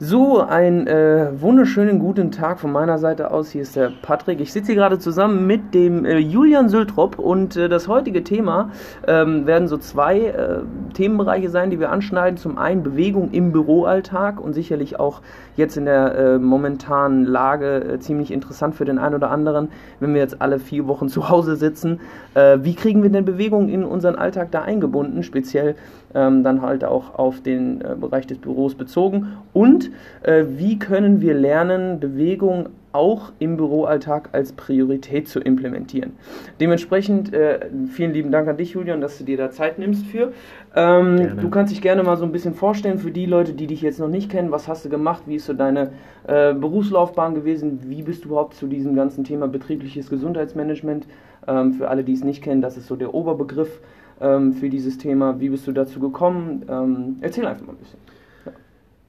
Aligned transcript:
So, 0.00 0.40
einen 0.40 0.86
äh, 0.86 1.28
wunderschönen 1.40 1.98
guten 1.98 2.30
Tag 2.30 2.60
von 2.60 2.70
meiner 2.70 2.98
Seite 2.98 3.32
aus. 3.32 3.50
Hier 3.50 3.62
ist 3.62 3.74
der 3.74 3.90
Patrick. 4.00 4.40
Ich 4.40 4.52
sitze 4.52 4.66
hier 4.66 4.76
gerade 4.76 5.00
zusammen 5.00 5.48
mit 5.48 5.74
dem 5.74 6.04
äh, 6.04 6.18
Julian 6.18 6.68
Sültrop 6.68 7.18
und 7.18 7.56
äh, 7.56 7.68
das 7.68 7.88
heutige 7.88 8.22
Thema 8.22 8.70
ähm, 9.08 9.44
werden 9.48 9.66
so 9.66 9.76
zwei 9.76 10.20
äh, 10.20 10.58
Themenbereiche 10.94 11.50
sein, 11.50 11.70
die 11.70 11.80
wir 11.80 11.90
anschneiden. 11.90 12.36
Zum 12.36 12.58
einen 12.58 12.84
Bewegung 12.84 13.32
im 13.32 13.50
Büroalltag 13.50 14.40
und 14.40 14.52
sicherlich 14.52 15.00
auch 15.00 15.20
jetzt 15.56 15.76
in 15.76 15.84
der 15.84 16.14
äh, 16.14 16.38
momentanen 16.38 17.24
Lage 17.24 17.94
äh, 17.94 17.98
ziemlich 17.98 18.30
interessant 18.30 18.76
für 18.76 18.84
den 18.84 19.00
einen 19.00 19.16
oder 19.16 19.32
anderen, 19.32 19.68
wenn 19.98 20.14
wir 20.14 20.20
jetzt 20.20 20.40
alle 20.40 20.60
vier 20.60 20.86
Wochen 20.86 21.08
zu 21.08 21.28
Hause 21.28 21.56
sitzen. 21.56 21.98
wie 22.36 22.74
kriegen 22.74 23.02
wir 23.02 23.10
denn 23.10 23.24
Bewegung 23.24 23.68
in 23.68 23.82
unseren 23.82 24.14
Alltag 24.14 24.52
da 24.52 24.62
eingebunden, 24.62 25.24
speziell 25.24 25.74
ähm, 26.14 26.42
dann 26.42 26.62
halt 26.62 26.84
auch 26.84 27.18
auf 27.18 27.42
den 27.42 27.82
Bereich 28.00 28.26
des 28.26 28.38
Büros 28.38 28.74
bezogen 28.74 29.36
und 29.52 29.90
äh, 30.22 30.44
wie 30.48 30.78
können 30.78 31.20
wir 31.20 31.34
lernen, 31.34 32.00
Bewegung 32.00 32.70
auch 32.92 33.32
im 33.38 33.56
Büroalltag 33.56 34.30
als 34.32 34.52
Priorität 34.52 35.28
zu 35.28 35.40
implementieren. 35.40 36.12
Dementsprechend 36.60 37.32
äh, 37.32 37.68
vielen 37.90 38.12
lieben 38.12 38.32
Dank 38.32 38.48
an 38.48 38.56
dich, 38.56 38.72
Julian, 38.72 39.00
dass 39.00 39.18
du 39.18 39.24
dir 39.24 39.36
da 39.36 39.50
Zeit 39.50 39.78
nimmst 39.78 40.06
für. 40.06 40.32
Ähm, 40.74 41.38
du 41.40 41.50
kannst 41.50 41.72
dich 41.72 41.82
gerne 41.82 42.02
mal 42.02 42.16
so 42.16 42.24
ein 42.24 42.32
bisschen 42.32 42.54
vorstellen 42.54 42.98
für 42.98 43.10
die 43.10 43.26
Leute, 43.26 43.52
die 43.52 43.66
dich 43.66 43.82
jetzt 43.82 44.00
noch 44.00 44.08
nicht 44.08 44.30
kennen. 44.30 44.50
Was 44.50 44.68
hast 44.68 44.84
du 44.84 44.88
gemacht? 44.88 45.24
Wie 45.26 45.36
ist 45.36 45.46
so 45.46 45.52
deine 45.52 45.90
äh, 46.26 46.54
Berufslaufbahn 46.54 47.34
gewesen? 47.34 47.80
Wie 47.84 48.02
bist 48.02 48.24
du 48.24 48.30
überhaupt 48.30 48.54
zu 48.54 48.66
diesem 48.66 48.94
ganzen 48.96 49.24
Thema 49.24 49.48
betriebliches 49.48 50.08
Gesundheitsmanagement? 50.08 51.06
Ähm, 51.46 51.74
für 51.74 51.88
alle, 51.88 52.04
die 52.04 52.14
es 52.14 52.24
nicht 52.24 52.42
kennen, 52.42 52.62
das 52.62 52.76
ist 52.76 52.86
so 52.86 52.96
der 52.96 53.14
Oberbegriff 53.14 53.80
ähm, 54.20 54.52
für 54.54 54.68
dieses 54.68 54.98
Thema. 54.98 55.40
Wie 55.40 55.48
bist 55.48 55.66
du 55.66 55.72
dazu 55.72 56.00
gekommen? 56.00 56.64
Ähm, 56.68 57.16
erzähl 57.20 57.46
einfach 57.46 57.66
mal 57.66 57.72
ein 57.72 57.78
bisschen. 57.78 57.98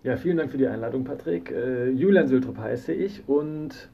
Ja, 0.04 0.16
vielen 0.16 0.38
Dank 0.38 0.52
für 0.52 0.58
die 0.58 0.68
Einladung, 0.68 1.04
Patrick. 1.04 1.52
Äh, 1.52 1.90
Julian 1.90 2.28
Sültrup 2.28 2.58
heiße 2.58 2.94
ich 2.94 3.24
und 3.28 3.90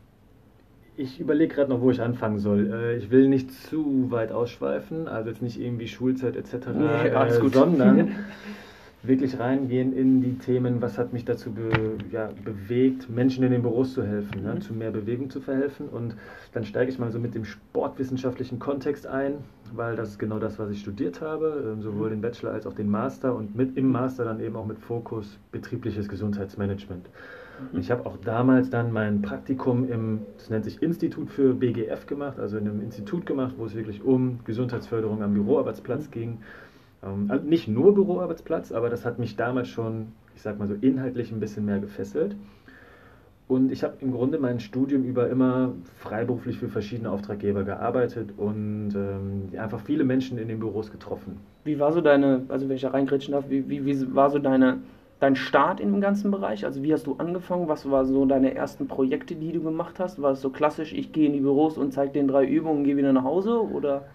ich 0.98 1.20
überlege 1.20 1.56
gerade 1.56 1.70
noch, 1.70 1.82
wo 1.82 1.92
ich 1.92 2.02
anfangen 2.02 2.38
soll. 2.38 2.72
Äh, 2.72 2.98
ich 2.98 3.12
will 3.12 3.28
nicht 3.28 3.52
zu 3.52 4.12
weit 4.12 4.32
ausschweifen, 4.32 5.08
also 5.08 5.30
jetzt 5.30 5.42
nicht 5.42 5.60
irgendwie 5.60 5.88
Schulzeit 5.88 6.36
etc., 6.36 6.68
nee, 6.76 6.86
äh, 6.86 7.50
sondern 7.50 8.12
wirklich 9.08 9.40
reingehen 9.40 9.94
in 9.94 10.22
die 10.22 10.38
Themen, 10.38 10.82
was 10.82 10.98
hat 10.98 11.14
mich 11.14 11.26
dazu 11.26 11.52
be, 11.52 11.98
ja, 12.12 12.30
bewegt, 12.44 13.10
Menschen 13.10 13.44
in 13.44 13.52
den 13.52 13.62
Büros 13.62 13.94
zu 13.94 14.04
helfen, 14.04 14.44
ne, 14.44 14.56
mhm. 14.56 14.62
zu 14.62 14.74
mehr 14.74 14.92
Bewegung 14.92 15.30
zu 15.30 15.42
verhelfen. 15.42 15.88
Und 15.90 16.16
dann 16.54 16.66
steige 16.66 16.92
ich 16.92 17.00
mal 17.00 17.12
so 17.12 17.20
mit 17.20 17.36
dem 17.36 17.46
sportwissenschaftlichen 17.46 18.60
Kontext 18.60 19.08
ein, 19.08 19.36
weil 19.74 19.96
das 19.96 20.10
ist 20.10 20.20
genau 20.20 20.40
das, 20.40 20.60
was 20.60 20.70
ich 20.70 20.80
studiert 20.80 21.22
habe, 21.22 21.76
äh, 21.78 21.82
sowohl 21.82 22.08
mhm. 22.08 22.14
den 22.14 22.22
Bachelor 22.22 22.52
als 22.52 22.68
auch 22.68 22.74
den 22.74 22.90
Master 22.90 23.36
und 23.36 23.56
mit 23.56 23.78
im 23.78 23.92
Master 23.92 24.26
dann 24.26 24.40
eben 24.40 24.56
auch 24.56 24.66
mit 24.66 24.80
Fokus 24.80 25.38
betriebliches 25.52 26.08
Gesundheitsmanagement. 26.08 27.10
Mhm. 27.74 27.80
Ich 27.80 27.92
habe 27.92 28.06
auch 28.06 28.18
damals 28.18 28.70
dann 28.70 28.92
mein 28.92 29.22
Praktikum 29.22 29.90
im, 29.90 30.22
das 30.38 30.50
nennt 30.50 30.66
sich 30.66 30.82
Institut 30.82 31.30
für 31.30 31.54
BGF 31.54 32.06
gemacht, 32.06 32.40
also 32.40 32.58
in 32.58 32.68
einem 32.68 32.82
Institut 32.82 33.26
gemacht, 33.26 33.56
wo 33.58 33.66
es 33.66 33.76
wirklich 33.76 34.04
um 34.04 34.40
Gesundheitsförderung 34.46 35.24
am 35.24 35.34
Büroarbeitsplatz 35.34 36.08
mhm. 36.08 36.12
ging 36.12 36.38
ähm, 36.38 36.44
also 37.02 37.46
nicht 37.46 37.68
nur 37.68 37.94
Büroarbeitsplatz, 37.94 38.72
aber 38.72 38.90
das 38.90 39.06
hat 39.06 39.20
mich 39.20 39.36
damals 39.36 39.68
schon, 39.68 40.08
ich 40.36 40.42
sag 40.42 40.58
mal 40.58 40.68
so, 40.68 40.74
inhaltlich 40.74 41.32
ein 41.32 41.40
bisschen 41.40 41.66
mehr 41.66 41.80
gefesselt. 41.80 42.36
Und 43.48 43.72
ich 43.72 43.84
habe 43.84 43.94
im 44.02 44.12
Grunde 44.12 44.40
mein 44.40 44.60
Studium 44.60 45.04
über 45.04 45.30
immer 45.30 45.74
freiberuflich 46.00 46.58
für 46.58 46.68
verschiedene 46.68 47.12
Auftraggeber 47.12 47.64
gearbeitet 47.64 48.34
und 48.38 48.96
ähm, 48.96 49.60
einfach 49.60 49.82
viele 49.82 50.04
Menschen 50.04 50.40
in 50.40 50.48
den 50.48 50.60
Büros 50.60 50.92
getroffen. 50.92 51.38
Wie 51.64 51.80
war 51.80 51.94
so 51.94 52.02
deine, 52.02 52.42
also 52.48 52.68
wenn 52.68 52.76
ich 52.76 52.82
da 52.82 52.90
reingrätschen 52.90 53.34
darf, 53.34 53.48
wie, 53.50 53.70
wie, 53.70 53.86
wie 53.86 54.16
war 54.16 54.32
so 54.32 54.40
deine, 54.40 54.80
dein 55.20 55.36
Start 55.36 55.80
in 55.80 55.92
dem 55.92 56.02
ganzen 56.02 56.32
Bereich? 56.32 56.66
Also 56.66 56.82
wie 56.82 56.92
hast 56.92 57.06
du 57.06 57.18
angefangen? 57.20 57.68
Was 57.68 57.90
waren 57.90 58.08
so 58.08 58.26
deine 58.26 58.56
ersten 58.56 58.88
Projekte, 58.88 59.36
die 59.36 59.52
du 59.52 59.62
gemacht 59.62 60.00
hast? 60.00 60.20
War 60.20 60.32
es 60.32 60.42
so 60.42 60.50
klassisch, 60.50 60.92
ich 60.92 61.12
gehe 61.12 61.28
in 61.28 61.34
die 61.34 61.42
Büros 61.42 61.78
und 61.78 61.94
zeige 61.94 62.14
den 62.14 62.28
drei 62.28 62.46
Übungen 62.48 62.80
und 62.80 62.84
gehe 62.86 62.98
wieder 62.98 63.14
nach 63.14 63.24
Hause? 63.24 63.62
Oder? 63.62 64.06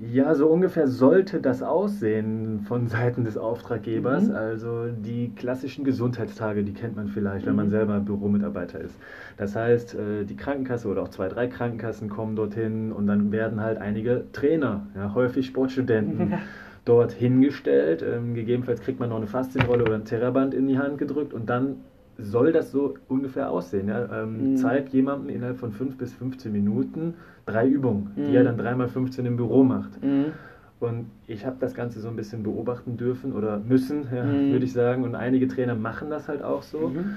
Ja, 0.00 0.34
so 0.34 0.48
ungefähr 0.48 0.88
sollte 0.88 1.40
das 1.40 1.62
aussehen 1.62 2.60
von 2.66 2.86
Seiten 2.88 3.24
des 3.24 3.36
Auftraggebers. 3.36 4.28
Mhm. 4.28 4.34
Also 4.34 4.86
die 4.88 5.32
klassischen 5.34 5.84
Gesundheitstage, 5.84 6.64
die 6.64 6.72
kennt 6.72 6.96
man 6.96 7.08
vielleicht, 7.08 7.44
mhm. 7.44 7.50
wenn 7.50 7.56
man 7.56 7.66
mhm. 7.66 7.70
selber 7.70 8.00
Büromitarbeiter 8.00 8.80
ist. 8.80 8.94
Das 9.36 9.54
heißt, 9.54 9.94
äh, 9.94 10.24
die 10.24 10.36
Krankenkasse 10.36 10.88
oder 10.88 11.02
auch 11.02 11.08
zwei, 11.08 11.28
drei 11.28 11.46
Krankenkassen 11.46 12.08
kommen 12.08 12.36
dorthin 12.36 12.92
und 12.92 13.06
dann 13.06 13.30
werden 13.32 13.60
halt 13.60 13.78
einige 13.78 14.24
Trainer, 14.32 14.86
ja, 14.94 15.14
häufig 15.14 15.46
Sportstudenten, 15.46 16.30
ja. 16.32 16.38
dort 16.84 17.12
hingestellt. 17.12 18.02
Ähm, 18.02 18.34
gegebenenfalls 18.34 18.80
kriegt 18.80 19.00
man 19.00 19.10
noch 19.10 19.16
eine 19.16 19.26
Faszienrolle 19.26 19.84
oder 19.84 19.94
ein 19.94 20.04
Terraband 20.04 20.54
in 20.54 20.66
die 20.66 20.78
Hand 20.78 20.98
gedrückt 20.98 21.32
und 21.32 21.48
dann 21.48 21.76
soll 22.18 22.52
das 22.52 22.70
so 22.70 22.94
ungefähr 23.08 23.50
aussehen. 23.50 23.88
Ja? 23.88 24.22
Ähm, 24.22 24.52
mhm. 24.52 24.56
Zeig 24.56 24.92
jemandem 24.92 25.34
innerhalb 25.34 25.58
von 25.58 25.72
5 25.72 25.96
bis 25.96 26.12
15 26.14 26.52
Minuten 26.52 27.14
drei 27.46 27.66
Übungen, 27.66 28.10
mhm. 28.16 28.26
die 28.26 28.36
er 28.36 28.44
dann 28.44 28.56
3 28.56 28.74
mal 28.74 28.88
15 28.88 29.26
im 29.26 29.36
Büro 29.36 29.64
macht. 29.64 30.02
Mhm. 30.02 30.26
Und 30.80 31.06
ich 31.26 31.46
habe 31.46 31.56
das 31.60 31.74
Ganze 31.74 32.00
so 32.00 32.08
ein 32.08 32.16
bisschen 32.16 32.42
beobachten 32.42 32.96
dürfen 32.96 33.32
oder 33.32 33.58
müssen, 33.58 34.06
ja, 34.14 34.24
mhm. 34.24 34.52
würde 34.52 34.64
ich 34.64 34.72
sagen. 34.72 35.04
Und 35.04 35.14
einige 35.14 35.48
Trainer 35.48 35.74
machen 35.74 36.10
das 36.10 36.28
halt 36.28 36.42
auch 36.42 36.62
so. 36.62 36.88
Mhm. 36.88 37.16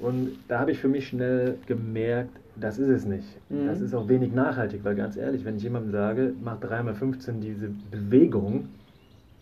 Und 0.00 0.30
da 0.48 0.58
habe 0.58 0.72
ich 0.72 0.80
für 0.80 0.88
mich 0.88 1.08
schnell 1.08 1.56
gemerkt, 1.66 2.30
das 2.56 2.78
ist 2.78 2.88
es 2.88 3.04
nicht. 3.04 3.26
Mhm. 3.48 3.66
Das 3.66 3.80
ist 3.80 3.94
auch 3.94 4.08
wenig 4.08 4.32
nachhaltig, 4.32 4.80
weil 4.84 4.94
ganz 4.94 5.16
ehrlich, 5.16 5.44
wenn 5.44 5.56
ich 5.56 5.62
jemandem 5.62 5.92
sage, 5.92 6.32
mach 6.42 6.58
3 6.60 6.82
mal 6.82 6.94
15 6.94 7.40
diese 7.40 7.70
Bewegung, 7.90 8.68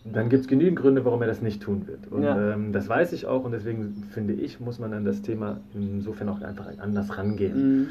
dann 0.05 0.29
gibt 0.29 0.41
es 0.41 0.47
genügend 0.47 0.77
Gründe, 0.77 1.05
warum 1.05 1.21
er 1.21 1.27
das 1.27 1.41
nicht 1.41 1.61
tun 1.61 1.87
wird. 1.87 2.11
Und 2.11 2.23
ja. 2.23 2.53
ähm, 2.53 2.73
das 2.73 2.89
weiß 2.89 3.13
ich 3.13 3.25
auch 3.25 3.45
und 3.45 3.53
deswegen 3.53 4.03
finde 4.11 4.33
ich, 4.33 4.59
muss 4.59 4.79
man 4.79 4.93
an 4.93 5.05
das 5.05 5.21
Thema 5.21 5.61
insofern 5.73 6.29
auch 6.29 6.41
einfach 6.41 6.67
anders 6.79 7.17
rangehen. 7.17 7.79
Mhm. 7.79 7.87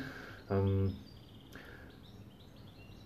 Ähm, 0.51 0.93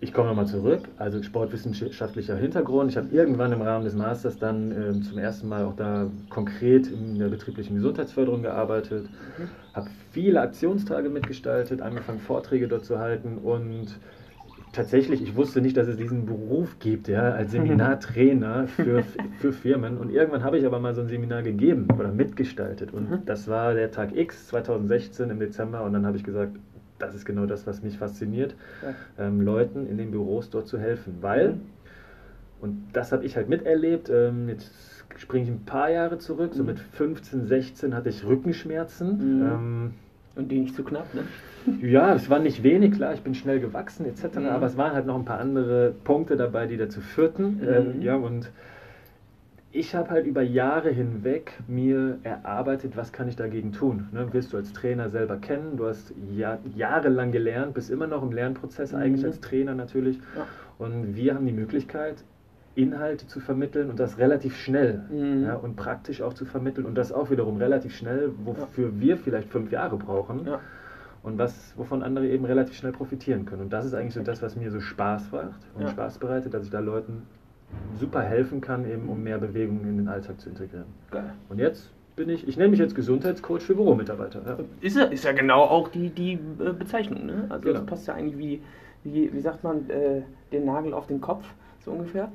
ich 0.00 0.12
komme 0.12 0.28
nochmal 0.28 0.47
zurück, 0.47 0.83
also 0.99 1.22
sportwissenschaftlicher 1.22 2.37
Hintergrund. 2.37 2.91
Ich 2.91 2.97
habe 2.97 3.09
irgendwann 3.12 3.53
im 3.53 3.62
Rahmen 3.62 3.84
des 3.84 3.95
Masters 3.95 4.39
dann 4.39 4.71
ähm, 4.72 5.03
zum 5.03 5.19
ersten 5.19 5.49
Mal 5.49 5.65
auch 5.65 5.75
da 5.75 6.11
konkret 6.28 6.89
in 6.89 7.19
der 7.19 7.28
betrieblichen 7.28 7.77
Gesundheitsförderung 7.77 8.43
gearbeitet, 8.43 9.09
mhm. 9.39 9.49
habe 9.72 9.89
viele 10.11 10.41
Aktionstage 10.41 11.09
mitgestaltet, 11.09 11.81
angefangen 11.81 12.19
Vorträge 12.19 12.69
dort 12.69 12.84
zu 12.84 12.99
halten 12.99 13.39
und 13.39 13.99
tatsächlich, 14.72 15.22
ich 15.22 15.37
wusste 15.37 15.60
nicht, 15.60 15.77
dass 15.77 15.88
es 15.88 15.97
diesen 15.97 16.27
Beruf 16.27 16.78
gibt, 16.78 17.09
ja, 17.09 17.32
als 17.32 17.53
Seminartrainer 17.53 18.66
für, 18.77 19.03
für 19.38 19.53
Firmen. 19.53 19.99
Und 19.99 20.10
irgendwann 20.10 20.44
habe 20.44 20.59
ich 20.59 20.66
aber 20.66 20.78
mal 20.81 20.94
so 20.94 21.00
ein 21.00 21.09
Seminar 21.09 21.43
gegeben 21.43 21.88
oder 21.97 22.12
mitgestaltet. 22.12 22.93
Und 22.93 23.10
mhm. 23.10 23.19
das 23.27 23.49
war 23.49 23.75
der 23.75 23.91
Tag 23.91 24.16
X 24.16 24.49
2016 24.49 25.31
im 25.31 25.41
Dezember. 25.41 25.82
Und 25.82 25.93
dann 25.93 26.06
habe 26.06 26.16
ich 26.16 26.25
gesagt, 26.25 26.56
das 26.99 27.15
ist 27.15 27.25
genau 27.25 27.47
das, 27.47 27.66
was 27.66 27.82
mich 27.82 27.99
fasziniert, 27.99 28.54
ähm, 29.19 29.41
Leuten 29.41 29.87
in 29.87 29.99
den 29.99 30.10
Büros 30.10 30.50
dort 30.50 30.66
zu 30.66 30.78
helfen. 30.78 31.19
Weil, 31.21 31.59
und 32.60 32.88
das 32.93 33.12
habe 33.12 33.25
ich 33.25 33.37
halt 33.37 33.48
miterlebt, 33.48 34.10
ähm, 34.10 34.48
jetzt 34.48 34.72
springe 35.16 35.44
ich 35.44 35.50
ein 35.50 35.65
paar 35.65 35.91
Jahre 35.91 36.19
zurück, 36.19 36.54
so 36.54 36.62
mhm. 36.62 36.69
mit 36.71 36.81
15, 36.81 37.47
16 37.47 37.94
hatte 37.94 38.09
ich 38.09 38.25
Rückenschmerzen. 38.25 39.38
Mhm. 39.38 39.43
Ähm, 39.43 39.94
und 40.36 40.50
die 40.50 40.60
nicht 40.60 40.74
zu 40.74 40.84
knapp, 40.84 41.06
ne? 41.14 41.22
Ja, 41.82 42.14
es 42.14 42.30
war 42.30 42.38
nicht 42.38 42.62
wenig, 42.62 42.92
klar, 42.92 43.14
ich 43.14 43.22
bin 43.22 43.34
schnell 43.34 43.58
gewachsen 43.58 44.06
etc., 44.06 44.36
mhm. 44.36 44.47
aber 44.47 44.66
es 44.66 44.76
waren 44.76 44.92
halt 44.92 45.06
noch 45.06 45.16
ein 45.16 45.24
paar 45.24 45.41
andere 45.41 45.92
Punkte 46.04 46.36
dabei, 46.36 46.66
die 46.66 46.76
dazu 46.76 47.00
führten. 47.00 47.56
Mhm. 47.56 47.69
Ähm, 47.69 48.02
ja, 48.02 48.14
und 48.14 48.50
ich 49.72 49.94
habe 49.94 50.10
halt 50.10 50.26
über 50.26 50.42
Jahre 50.42 50.91
hinweg 50.91 51.52
mir 51.66 52.19
erarbeitet, 52.22 52.97
was 52.97 53.12
kann 53.12 53.28
ich 53.28 53.36
dagegen 53.36 53.72
tun. 53.72 54.08
Ne, 54.12 54.32
wirst 54.32 54.52
du 54.52 54.56
als 54.56 54.72
Trainer 54.72 55.10
selber 55.10 55.36
kennen, 55.36 55.76
du 55.76 55.86
hast 55.86 56.14
Jahr, 56.34 56.58
jahrelang 56.74 57.32
gelernt, 57.32 57.74
bist 57.74 57.91
immer 57.91 58.06
noch 58.06 58.22
im 58.22 58.32
Lernprozess, 58.32 58.92
mhm. 58.92 58.98
eigentlich 58.98 59.24
als 59.24 59.41
Trainer 59.41 59.74
natürlich. 59.74 60.18
Ja. 60.36 60.47
Und 60.78 61.16
wir 61.16 61.34
haben 61.34 61.47
die 61.47 61.53
Möglichkeit, 61.53 62.16
Inhalte 62.76 63.26
zu 63.26 63.41
vermitteln 63.41 63.91
und 63.91 63.98
das 63.98 64.19
relativ 64.19 64.56
schnell 64.56 65.03
mhm. 65.10 65.44
ja, 65.44 65.54
und 65.54 65.76
praktisch 65.76 66.22
auch 66.22 66.34
zu 66.34 66.44
vermitteln 66.44 66.87
und 66.87 66.94
das 66.94 67.10
auch 67.10 67.31
wiederum 67.31 67.56
relativ 67.56 67.97
schnell, 67.97 68.30
wofür 68.45 68.89
ja. 68.89 69.01
wir 69.01 69.16
vielleicht 69.16 69.48
fünf 69.48 69.72
Jahre 69.72 69.97
brauchen. 69.97 70.47
Ja 70.47 70.60
und 71.27 71.39
was, 71.39 71.72
wovon 71.77 72.04
andere 72.04 72.28
eben 72.28 72.45
relativ 72.45 72.77
schnell 72.77 72.92
profitieren 72.92 73.47
können. 73.47 73.62
Und 73.62 73.72
das 73.72 73.84
ist 73.84 73.95
eigentlich 73.95 74.15
so 74.15 74.22
das, 74.22 74.42
was 74.42 74.54
mir 74.54 74.71
so 74.71 74.78
Spaß 74.78 75.33
macht 75.33 75.60
und. 75.74 75.89
Spaß 75.89 76.18
bereitet, 76.18 76.54
dass 76.54 76.65
ich 76.65 76.71
da 76.71 76.78
Leuten 76.78 77.22
super 77.98 78.22
helfen 78.22 78.60
kann, 78.60 78.89
eben 78.89 79.09
um 79.09 79.24
mehr 79.24 79.39
Bewegung 79.39 79.80
in 79.83 79.97
den 79.97 80.09
Alltag 80.09 80.41
zu 80.41 80.48
integrieren. 80.48 80.86
Geil. 81.10 81.33
Und 81.48 81.59
jetzt 81.59 81.91
bin 82.15 82.28
ich, 82.28 82.47
ich 82.47 82.56
nenne 82.56 82.71
mich 82.71 82.78
jetzt 82.78 82.95
Gesundheitscoach 82.95 83.62
für 83.62 83.74
Büromitarbeiter. 83.74 84.41
Ja. 84.47 84.59
Ist, 84.80 84.97
ja, 84.97 85.04
ist 85.04 85.24
ja 85.24 85.33
genau 85.33 85.62
auch 85.62 85.89
die, 85.89 86.10
die 86.10 86.34
äh, 86.34 86.72
Bezeichnung. 86.72 87.27
Ne? 87.27 87.47
Also 87.48 87.62
genau. 87.62 87.80
das 87.80 87.86
passt 87.86 88.06
ja 88.06 88.15
eigentlich 88.15 88.39
wie, 88.39 88.62
wie, 89.03 89.33
wie 89.33 89.41
sagt 89.41 89.65
man, 89.65 89.91
äh, 89.91 90.22
den 90.53 90.65
Nagel 90.65 90.95
auf 90.95 91.09
den 91.09 91.21
Kopf 91.21 91.45
so 91.86 91.92
ungefähr. 91.92 92.30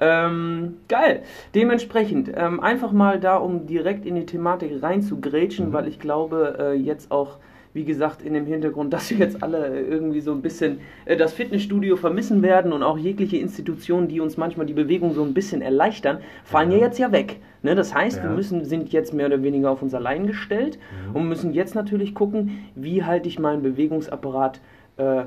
Ja. 0.00 0.26
Ähm, 0.26 0.74
geil. 0.88 1.22
Dementsprechend 1.54 2.30
ähm, 2.34 2.60
einfach 2.60 2.92
mal 2.92 3.18
da, 3.18 3.36
um 3.36 3.66
direkt 3.66 4.04
in 4.04 4.16
die 4.16 4.26
Thematik 4.26 4.82
reinzugrätschen, 4.82 5.68
mhm. 5.68 5.72
weil 5.72 5.88
ich 5.88 5.98
glaube, 5.98 6.56
äh, 6.58 6.72
jetzt 6.74 7.10
auch 7.10 7.38
wie 7.72 7.84
gesagt, 7.84 8.22
in 8.22 8.32
dem 8.32 8.46
Hintergrund, 8.46 8.92
dass 8.94 9.10
wir 9.10 9.18
jetzt 9.18 9.42
alle 9.42 9.80
irgendwie 9.80 10.20
so 10.20 10.32
ein 10.32 10.40
bisschen 10.40 10.80
äh, 11.04 11.16
das 11.16 11.34
Fitnessstudio 11.34 11.96
vermissen 11.96 12.42
werden 12.42 12.72
und 12.72 12.82
auch 12.82 12.98
jegliche 12.98 13.36
Institutionen, 13.36 14.08
die 14.08 14.20
uns 14.20 14.36
manchmal 14.36 14.66
die 14.66 14.72
Bewegung 14.72 15.12
so 15.12 15.22
ein 15.22 15.34
bisschen 15.34 15.62
erleichtern, 15.62 16.18
fallen 16.42 16.72
ja, 16.72 16.78
ja 16.78 16.84
jetzt 16.84 16.98
ja 16.98 17.12
weg. 17.12 17.36
Ne? 17.62 17.74
Das 17.74 17.94
heißt, 17.94 18.16
ja. 18.16 18.24
wir 18.24 18.30
müssen, 18.30 18.64
sind 18.64 18.92
jetzt 18.92 19.12
mehr 19.12 19.26
oder 19.26 19.42
weniger 19.42 19.70
auf 19.70 19.82
uns 19.82 19.94
allein 19.94 20.26
gestellt 20.26 20.78
mhm. 21.10 21.16
und 21.16 21.28
müssen 21.28 21.52
jetzt 21.52 21.74
natürlich 21.74 22.14
gucken, 22.14 22.64
wie 22.74 23.04
halte 23.04 23.28
ich 23.28 23.38
meinen 23.38 23.62
Bewegungsapparat 23.62 24.60
äh, 24.96 25.24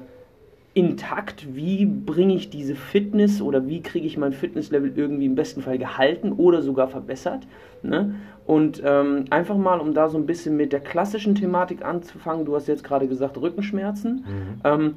intakt, 0.74 1.56
wie 1.56 1.86
bringe 1.86 2.36
ich 2.36 2.50
diese 2.50 2.76
Fitness 2.76 3.42
oder 3.42 3.68
wie 3.68 3.82
kriege 3.82 4.06
ich 4.06 4.18
mein 4.18 4.34
Fitnesslevel 4.34 4.94
irgendwie 4.96 5.26
im 5.26 5.36
besten 5.36 5.62
Fall 5.62 5.78
gehalten 5.78 6.32
oder 6.32 6.62
sogar 6.62 6.88
verbessert. 6.88 7.48
Ne? 7.82 8.16
Und 8.46 8.82
ähm, 8.86 9.26
einfach 9.30 9.58
mal, 9.58 9.80
um 9.80 9.94
da 9.94 10.10
so 10.10 10.18
ein 10.18 10.26
bisschen 10.26 10.58
mit 10.58 10.72
der 10.72 10.80
klassischen 10.80 11.36
Thematik 11.36 11.84
anzufangen, 11.84 12.46
du 12.46 12.56
hast 12.56 12.68
jetzt 12.68 12.84
gerade 12.84 13.08
gesagt 13.08 13.38
Rückenschmerzen. 13.38 14.16
Mhm. 14.16 14.62
Ähm, 14.64 14.94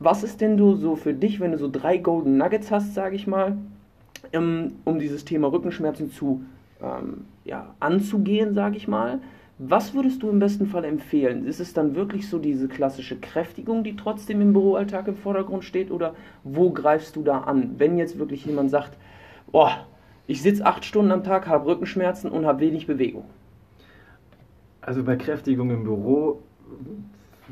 was 0.00 0.24
ist 0.24 0.40
denn 0.40 0.56
du 0.56 0.74
so 0.74 0.96
für 0.96 1.14
dich, 1.14 1.40
wenn 1.40 1.52
du 1.52 1.58
so 1.58 1.68
drei 1.70 1.96
Golden 1.96 2.36
Nuggets 2.36 2.70
hast, 2.70 2.94
sage 2.94 3.16
ich 3.16 3.26
mal, 3.26 3.56
um, 4.32 4.72
um 4.84 4.98
dieses 4.98 5.24
Thema 5.24 5.48
Rückenschmerzen 5.48 6.10
zu 6.10 6.44
ähm, 6.82 7.24
ja, 7.44 7.74
anzugehen, 7.80 8.54
sage 8.54 8.76
ich 8.76 8.88
mal? 8.88 9.20
Was 9.58 9.94
würdest 9.94 10.22
du 10.22 10.30
im 10.30 10.40
besten 10.40 10.66
Fall 10.66 10.84
empfehlen? 10.84 11.46
Ist 11.46 11.60
es 11.60 11.72
dann 11.72 11.94
wirklich 11.94 12.28
so 12.28 12.38
diese 12.40 12.66
klassische 12.66 13.16
Kräftigung, 13.16 13.84
die 13.84 13.94
trotzdem 13.94 14.40
im 14.40 14.52
Büroalltag 14.52 15.06
im 15.06 15.16
Vordergrund 15.16 15.64
steht? 15.64 15.92
Oder 15.92 16.16
wo 16.42 16.70
greifst 16.70 17.14
du 17.14 17.22
da 17.22 17.38
an? 17.42 17.74
Wenn 17.78 17.96
jetzt 17.96 18.18
wirklich 18.18 18.44
jemand 18.44 18.70
sagt, 18.70 18.98
boah, 19.52 19.86
ich 20.26 20.42
sitze 20.42 20.66
acht 20.66 20.84
Stunden 20.84 21.12
am 21.12 21.22
Tag, 21.22 21.46
habe 21.46 21.66
Rückenschmerzen 21.66 22.32
und 22.32 22.46
habe 22.46 22.60
wenig 22.60 22.88
Bewegung. 22.88 23.24
Also 24.80 25.04
bei 25.04 25.14
Kräftigung 25.14 25.70
im 25.70 25.84
Büro 25.84 26.42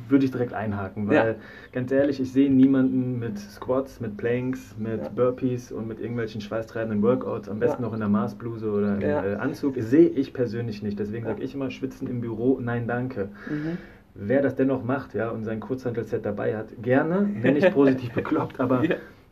würde 0.08 0.24
ich 0.24 0.30
direkt 0.30 0.54
einhaken, 0.54 1.08
weil 1.08 1.14
ja. 1.14 1.34
ganz 1.72 1.92
ehrlich, 1.92 2.20
ich 2.20 2.32
sehe 2.32 2.50
niemanden 2.50 3.18
mit 3.18 3.38
Squats, 3.38 4.00
mit 4.00 4.16
Planks, 4.16 4.74
mit 4.78 5.02
ja. 5.02 5.08
Burpees 5.08 5.70
und 5.70 5.86
mit 5.86 6.00
irgendwelchen 6.00 6.40
schweißtreibenden 6.40 7.02
Workouts, 7.02 7.48
am 7.48 7.58
besten 7.58 7.82
ja. 7.82 7.88
noch 7.88 7.94
in 7.94 8.00
der 8.00 8.08
Maßbluse 8.08 8.70
oder 8.70 8.94
im 8.94 9.02
äh, 9.02 9.34
Anzug, 9.36 9.74
sehe 9.78 10.08
ich 10.08 10.32
persönlich 10.32 10.82
nicht. 10.82 10.98
Deswegen 10.98 11.26
sage 11.26 11.42
ich 11.42 11.54
immer, 11.54 11.70
schwitzen 11.70 12.08
im 12.08 12.20
Büro, 12.20 12.58
nein, 12.60 12.86
danke. 12.86 13.28
Mhm. 13.48 13.78
Wer 14.14 14.42
das 14.42 14.54
dennoch 14.56 14.84
macht, 14.84 15.14
ja, 15.14 15.30
und 15.30 15.44
sein 15.44 15.60
Kurzhantelset 15.60 16.24
dabei 16.24 16.56
hat, 16.56 16.68
gerne, 16.82 17.30
wenn 17.40 17.54
nicht 17.54 17.72
positiv 17.72 18.12
bekloppt, 18.14 18.60
aber 18.60 18.82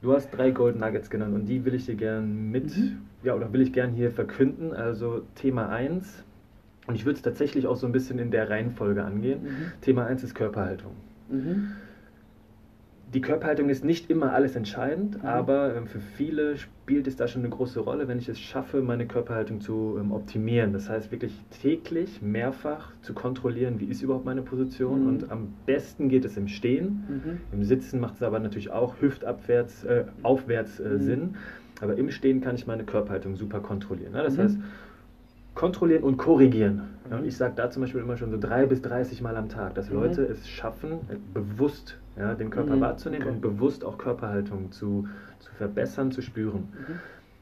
du 0.03 0.13
hast 0.13 0.31
drei 0.31 0.51
Gold 0.51 0.79
Nuggets 0.79 1.11
genannt 1.11 1.35
und 1.35 1.47
die 1.47 1.65
will 1.65 1.75
ich 1.75 1.87
dir 1.87 1.97
gern 1.97 2.51
mit, 2.51 2.77
mhm. 2.77 2.99
ja, 3.23 3.35
oder 3.35 3.53
will 3.53 3.61
ich 3.61 3.73
gern 3.73 3.93
hier 3.93 4.11
verkünden. 4.11 4.73
Also 4.73 5.23
Thema 5.35 5.69
1, 5.69 6.25
und 6.91 6.97
ich 6.97 7.05
würde 7.05 7.17
es 7.17 7.23
tatsächlich 7.23 7.69
auch 7.69 7.77
so 7.77 7.87
ein 7.87 7.93
bisschen 7.93 8.19
in 8.19 8.33
der 8.33 8.51
Reihenfolge 8.51 9.05
angehen. 9.05 9.45
Mhm. 9.45 9.73
Thema 9.81 10.07
1 10.07 10.25
ist 10.25 10.35
Körperhaltung. 10.35 10.93
Mhm. 11.31 11.69
Die 13.15 13.21
Körperhaltung 13.21 13.69
ist 13.69 13.85
nicht 13.85 14.11
immer 14.11 14.33
alles 14.33 14.57
entscheidend, 14.57 15.23
mhm. 15.23 15.29
aber 15.29 15.77
ähm, 15.77 15.87
für 15.87 16.01
viele 16.01 16.57
spielt 16.57 17.07
es 17.07 17.15
da 17.15 17.29
schon 17.29 17.43
eine 17.43 17.51
große 17.51 17.79
Rolle, 17.79 18.09
wenn 18.09 18.19
ich 18.19 18.29
es 18.29 18.41
schaffe, 18.41 18.83
meine 18.83 19.07
Körperhaltung 19.07 19.61
zu 19.61 19.99
ähm, 20.01 20.11
optimieren. 20.11 20.73
Das 20.73 20.89
heißt 20.89 21.13
wirklich 21.13 21.33
täglich, 21.63 22.23
mehrfach 22.23 22.93
zu 23.03 23.15
kontrollieren, 23.15 23.79
wie 23.79 23.85
ist 23.85 24.03
überhaupt 24.03 24.25
meine 24.25 24.43
Position. 24.43 25.03
Mhm. 25.03 25.09
Und 25.09 25.31
am 25.31 25.53
besten 25.67 26.09
geht 26.09 26.25
es 26.25 26.37
im 26.37 26.49
Stehen. 26.49 27.05
Mhm. 27.09 27.41
Im 27.53 27.63
Sitzen 27.63 28.01
macht 28.01 28.17
es 28.17 28.23
aber 28.25 28.41
natürlich 28.41 28.73
auch 28.73 29.01
hüftabwärts, 29.01 29.85
äh, 29.85 30.07
aufwärts 30.25 30.81
äh, 30.81 30.89
mhm. 30.89 31.01
Sinn. 31.01 31.37
Aber 31.81 31.97
im 31.97 32.11
Stehen 32.11 32.41
kann 32.41 32.57
ich 32.57 32.67
meine 32.67 32.83
Körperhaltung 32.83 33.37
super 33.37 33.61
kontrollieren. 33.61 34.13
Ne? 34.13 34.25
Das 34.25 34.37
heißt, 34.37 34.59
kontrollieren 35.55 36.03
und 36.03 36.17
korrigieren. 36.17 36.83
Ja, 37.11 37.19
und 37.19 37.27
ich 37.27 37.37
sage 37.37 37.55
da 37.57 37.71
zum 37.71 37.83
Beispiel 37.83 38.01
immer 38.01 38.17
schon 38.17 38.31
so 38.31 38.39
drei 38.39 38.67
bis 38.67 38.83
30 38.83 39.21
Mal 39.21 39.37
am 39.37 39.49
Tag, 39.49 39.75
dass 39.75 39.91
mhm. 39.91 39.97
Leute 39.97 40.23
es 40.23 40.49
schaffen, 40.49 40.93
äh, 41.09 41.17
bewusst 41.35 41.99
ja, 42.17 42.35
den 42.35 42.51
Körper 42.51 42.77
mhm. 42.77 42.81
wahrzunehmen 42.81 43.27
okay. 43.27 43.35
und 43.35 43.41
bewusst 43.41 43.85
auch 43.85 43.99
Körperhaltung 43.99 44.71
zu, 44.71 45.09
zu 45.41 45.53
verbessern, 45.55 46.13
zu 46.13 46.23
spüren. 46.23 46.69
Mhm. 46.73 46.95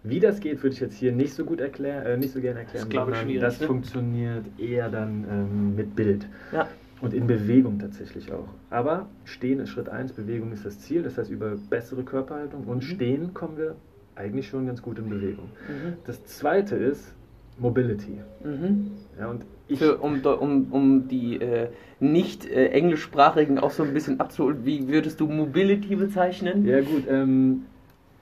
Wie 0.04 0.20
das 0.20 0.40
geht, 0.40 0.62
würde 0.62 0.74
ich 0.74 0.80
jetzt 0.80 0.94
hier 0.94 1.12
nicht 1.12 1.34
so 1.34 1.44
gut 1.44 1.60
erklären, 1.60 2.06
äh, 2.06 2.16
nicht 2.16 2.32
so 2.32 2.40
gerne 2.40 2.60
erklären, 2.60 2.88
das 2.88 3.04
sondern 3.04 3.40
das 3.40 3.60
ne? 3.60 3.66
funktioniert 3.66 4.44
eher 4.58 4.88
dann 4.88 5.26
ähm, 5.30 5.76
mit 5.76 5.94
Bild. 5.96 6.26
Ja. 6.52 6.68
Und 7.00 7.14
in 7.14 7.26
Bewegung 7.26 7.78
tatsächlich 7.78 8.32
auch. 8.32 8.48
Aber 8.70 9.06
Stehen 9.24 9.60
ist 9.60 9.70
Schritt 9.70 9.88
1, 9.88 10.14
Bewegung 10.14 10.50
ist 10.50 10.64
das 10.64 10.80
Ziel. 10.80 11.02
Das 11.02 11.16
heißt, 11.16 11.30
über 11.30 11.54
bessere 11.70 12.02
Körperhaltung 12.02 12.64
und 12.64 12.78
mhm. 12.78 12.82
Stehen 12.82 13.34
kommen 13.34 13.56
wir 13.56 13.76
eigentlich 14.16 14.48
schon 14.48 14.66
ganz 14.66 14.82
gut 14.82 14.98
in 14.98 15.08
Bewegung. 15.08 15.50
Mhm. 15.68 15.94
Das 16.04 16.24
zweite 16.24 16.74
ist, 16.74 17.14
Mobility. 17.58 18.20
Mhm. 18.44 18.92
Ja, 19.18 19.28
und 19.28 19.44
ich 19.66 19.78
Für, 19.78 19.98
um, 19.98 20.20
um, 20.22 20.66
um 20.70 21.08
die 21.08 21.40
äh, 21.40 21.68
nicht 22.00 22.46
äh, 22.46 22.68
englischsprachigen 22.68 23.58
auch 23.58 23.70
so 23.70 23.82
ein 23.82 23.92
bisschen 23.92 24.20
abzuholen, 24.20 24.64
wie 24.64 24.88
würdest 24.88 25.20
du 25.20 25.26
Mobility 25.26 25.96
bezeichnen? 25.96 26.64
Ja 26.64 26.80
gut, 26.80 27.04
ähm, 27.08 27.66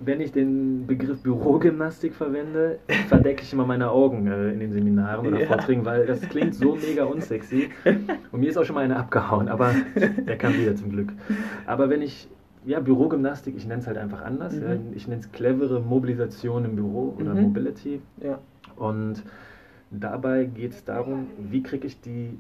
wenn 0.00 0.20
ich 0.20 0.32
den 0.32 0.86
Begriff 0.86 1.22
Bürogymnastik 1.22 2.14
verwende, 2.14 2.78
verdecke 3.08 3.42
ich 3.42 3.52
immer 3.52 3.64
meine 3.64 3.90
Augen 3.90 4.26
äh, 4.26 4.50
in 4.50 4.60
den 4.60 4.72
Seminaren 4.72 5.26
oder 5.26 5.40
ja. 5.40 5.46
Vorträgen, 5.46 5.84
weil 5.84 6.06
das 6.06 6.20
klingt 6.22 6.54
so 6.54 6.74
mega 6.74 7.04
unsexy. 7.04 7.70
Und 8.32 8.40
mir 8.40 8.50
ist 8.50 8.56
auch 8.56 8.64
schon 8.64 8.74
mal 8.74 8.84
eine 8.84 8.96
abgehauen, 8.96 9.48
aber 9.48 9.72
der 10.26 10.36
kam 10.36 10.54
wieder 10.54 10.74
zum 10.74 10.90
Glück. 10.90 11.12
Aber 11.66 11.88
wenn 11.88 12.02
ich 12.02 12.28
ja, 12.66 12.80
Bürogymnastik, 12.80 13.54
ich 13.56 13.66
nenne 13.66 13.80
es 13.80 13.86
halt 13.86 13.96
einfach 13.96 14.22
anders. 14.22 14.52
Mhm. 14.52 14.92
Ich 14.94 15.06
nenne 15.06 15.20
es 15.20 15.30
clevere 15.30 15.80
Mobilisation 15.80 16.64
im 16.64 16.74
Büro 16.74 17.14
oder 17.18 17.32
mhm. 17.32 17.42
Mobility. 17.42 18.02
Ja. 18.22 18.40
Und 18.76 19.22
dabei 19.90 20.44
geht 20.44 20.72
es 20.72 20.84
darum, 20.84 21.28
wie 21.38 21.62
kriege 21.62 21.86
ich 21.86 22.00
die 22.00 22.38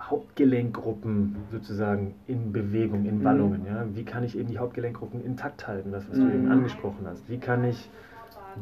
Hauptgelenkgruppen 0.00 1.36
sozusagen 1.50 2.14
in 2.26 2.52
Bewegung, 2.52 3.04
in 3.04 3.24
Wallungen. 3.24 3.62
Mhm. 3.62 3.66
Ja? 3.66 3.86
Wie 3.94 4.04
kann 4.04 4.22
ich 4.22 4.38
eben 4.38 4.48
die 4.48 4.58
Hauptgelenkgruppen 4.58 5.24
intakt 5.24 5.66
halten, 5.66 5.90
das, 5.90 6.08
was 6.08 6.18
mhm. 6.18 6.28
du 6.28 6.34
eben 6.34 6.50
angesprochen 6.50 7.06
hast. 7.06 7.28
Wie 7.28 7.38
kann 7.38 7.64
ich 7.64 7.90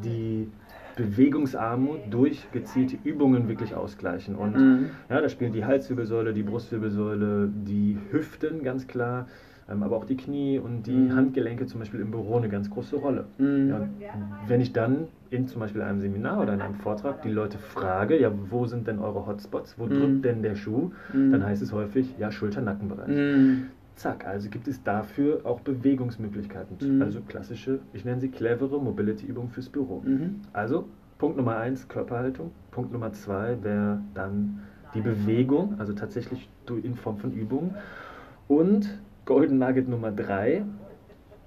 die 0.02 0.48
Bewegungsarmut 0.96 2.00
durch 2.10 2.50
gezielte 2.52 2.96
Übungen 3.04 3.48
wirklich 3.48 3.74
ausgleichen. 3.74 4.34
Und 4.34 4.56
mhm. 4.56 4.90
ja, 5.10 5.20
da 5.20 5.28
spielt 5.28 5.54
die 5.54 5.64
Halswirbelsäule, 5.64 6.32
die 6.32 6.42
Brustwirbelsäule, 6.42 7.50
die 7.54 7.98
Hüften 8.10 8.62
ganz 8.62 8.86
klar, 8.86 9.28
aber 9.68 9.96
auch 9.96 10.04
die 10.04 10.16
Knie 10.16 10.58
und 10.58 10.86
die 10.86 10.92
mhm. 10.92 11.16
Handgelenke 11.16 11.66
zum 11.66 11.80
Beispiel 11.80 12.00
im 12.00 12.10
Büro 12.10 12.36
eine 12.36 12.48
ganz 12.48 12.70
große 12.70 12.96
Rolle. 12.96 13.24
Mhm. 13.38 13.70
Ja, 14.00 14.14
wenn 14.46 14.60
ich 14.60 14.72
dann 14.72 15.08
in 15.30 15.48
zum 15.48 15.60
Beispiel 15.60 15.82
einem 15.82 16.00
Seminar 16.00 16.40
oder 16.40 16.54
in 16.54 16.60
einem 16.60 16.74
Vortrag 16.74 17.22
die 17.22 17.30
Leute 17.30 17.58
frage, 17.58 18.20
ja, 18.20 18.30
wo 18.50 18.66
sind 18.66 18.86
denn 18.86 19.00
eure 19.00 19.26
Hotspots, 19.26 19.76
wo 19.78 19.86
mhm. 19.86 19.90
drückt 19.90 20.24
denn 20.24 20.42
der 20.42 20.54
Schuh, 20.54 20.92
mhm. 21.12 21.32
dann 21.32 21.44
heißt 21.44 21.62
es 21.62 21.72
häufig, 21.72 22.14
ja, 22.18 22.30
Schulter-Nackenbereich. 22.30 23.08
Mhm. 23.08 23.66
Zack, 23.96 24.26
also 24.26 24.50
gibt 24.50 24.68
es 24.68 24.82
dafür 24.82 25.40
auch 25.44 25.60
Bewegungsmöglichkeiten. 25.60 26.96
Mhm. 26.96 27.02
Also 27.02 27.20
klassische, 27.22 27.80
ich 27.92 28.04
nenne 28.04 28.20
sie 28.20 28.28
clevere 28.28 28.80
Mobility-Übungen 28.80 29.48
fürs 29.50 29.68
Büro. 29.68 30.02
Also 30.52 30.86
Punkt 31.18 31.38
Nummer 31.38 31.56
eins, 31.56 31.88
Körperhaltung. 31.88 32.52
Punkt 32.70 32.92
Nummer 32.92 33.12
zwei 33.12 33.56
wäre 33.62 34.00
dann 34.14 34.60
die 34.94 35.00
Bewegung, 35.00 35.76
also 35.78 35.92
tatsächlich 35.92 36.48
in 36.82 36.94
Form 36.94 37.16
von 37.16 37.32
Übungen. 37.32 37.74
Und 38.48 38.98
Golden 39.26 39.58
Nugget 39.58 39.88
Nummer 39.88 40.10
drei 40.10 40.64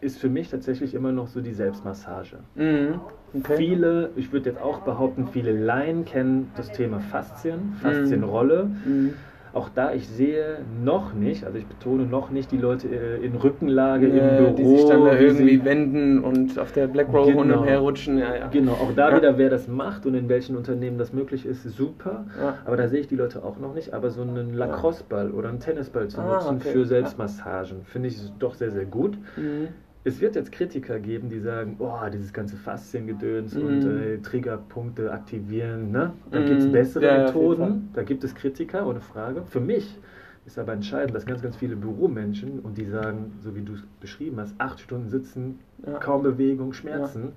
ist 0.01 0.19
für 0.19 0.29
mich 0.29 0.50
tatsächlich 0.50 0.93
immer 0.93 1.12
noch 1.12 1.27
so 1.27 1.41
die 1.41 1.53
Selbstmassage. 1.53 2.39
Mhm. 2.55 3.00
Okay. 3.33 3.57
Viele, 3.57 4.12
ich 4.15 4.31
würde 4.31 4.51
jetzt 4.51 4.62
auch 4.62 4.79
behaupten, 4.79 5.27
viele 5.27 5.51
Laien 5.51 6.05
kennen 6.05 6.51
das 6.55 6.71
Thema 6.71 7.00
Faszien, 7.00 7.74
Faszienrolle. 7.81 8.65
Mhm 8.86 9.13
auch 9.53 9.69
da, 9.69 9.93
ich 9.93 10.07
sehe 10.07 10.59
noch 10.83 11.13
nicht, 11.13 11.43
also 11.45 11.57
ich 11.57 11.65
betone 11.65 12.03
noch 12.03 12.29
nicht 12.29 12.51
die 12.51 12.57
Leute 12.57 12.87
äh, 12.87 13.25
in 13.25 13.35
Rückenlage 13.35 14.07
ja, 14.07 14.37
im 14.37 14.37
Büro. 14.37 14.55
Die 14.55 14.65
sich 14.77 14.85
dann 14.87 15.05
da 15.05 15.17
irgendwie 15.17 15.63
wenden 15.65 16.23
und 16.23 16.59
auf 16.59 16.71
der 16.71 16.87
Black 16.87 17.07
Row 17.11 17.25
genau, 17.25 17.41
hin 17.41 17.51
und 17.51 17.63
her 17.65 17.79
rutschen. 17.79 18.17
Ja, 18.17 18.35
ja. 18.35 18.47
Genau, 18.47 18.73
auch 18.73 18.93
da 18.95 19.09
ja. 19.09 19.17
wieder, 19.17 19.37
wer 19.37 19.49
das 19.49 19.67
macht 19.67 20.05
und 20.05 20.13
in 20.13 20.29
welchen 20.29 20.55
Unternehmen 20.55 20.97
das 20.97 21.13
möglich 21.13 21.45
ist, 21.45 21.63
super. 21.63 22.25
Aber 22.65 22.77
da 22.77 22.87
sehe 22.87 22.99
ich 22.99 23.07
die 23.07 23.15
Leute 23.15 23.43
auch 23.43 23.57
noch 23.57 23.73
nicht. 23.73 23.93
Aber 23.93 24.09
so 24.11 24.21
einen 24.21 24.53
Lacrosse-Ball 24.53 25.31
oder 25.31 25.49
einen 25.49 25.59
Tennisball 25.59 26.07
zu 26.07 26.21
ah, 26.21 26.35
nutzen 26.35 26.57
okay. 26.57 26.69
für 26.69 26.85
Selbstmassagen, 26.85 27.83
finde 27.85 28.09
ich 28.09 28.19
doch 28.39 28.53
sehr, 28.53 28.71
sehr 28.71 28.85
gut. 28.85 29.17
Mhm 29.35 29.69
es 30.03 30.21
wird 30.21 30.35
jetzt 30.35 30.51
Kritiker 30.51 30.99
geben, 30.99 31.29
die 31.29 31.39
sagen, 31.39 31.75
oh, 31.79 31.97
dieses 32.11 32.31
ganze 32.31 32.55
Fasziengedöns 32.55 33.53
mm. 33.53 33.59
und 33.59 33.85
äh, 33.85 34.17
Triggerpunkte 34.19 35.11
aktivieren, 35.11 35.91
ne? 35.91 36.13
Da 36.31 36.39
mm. 36.39 36.45
gibt 36.45 36.61
es 36.61 36.71
bessere 36.71 37.05
ja, 37.05 37.25
Methoden, 37.25 37.89
da 37.93 38.03
gibt 38.03 38.23
es 38.23 38.33
Kritiker, 38.33 38.87
ohne 38.87 39.01
Frage. 39.01 39.43
Für 39.49 39.59
mich 39.59 39.97
ist 40.45 40.57
aber 40.57 40.73
entscheidend, 40.73 41.15
dass 41.15 41.25
ganz, 41.25 41.41
ganz 41.41 41.57
viele 41.57 41.75
Büromenschen 41.75 42.59
und 42.59 42.77
die 42.77 42.85
sagen, 42.85 43.33
so 43.43 43.55
wie 43.55 43.61
du 43.61 43.73
es 43.73 43.83
beschrieben 43.99 44.39
hast, 44.39 44.55
acht 44.57 44.79
Stunden 44.79 45.09
sitzen, 45.09 45.59
ja. 45.85 45.99
kaum 45.99 46.23
Bewegung, 46.23 46.71
Schmerzen, 46.71 47.23
ja. 47.23 47.31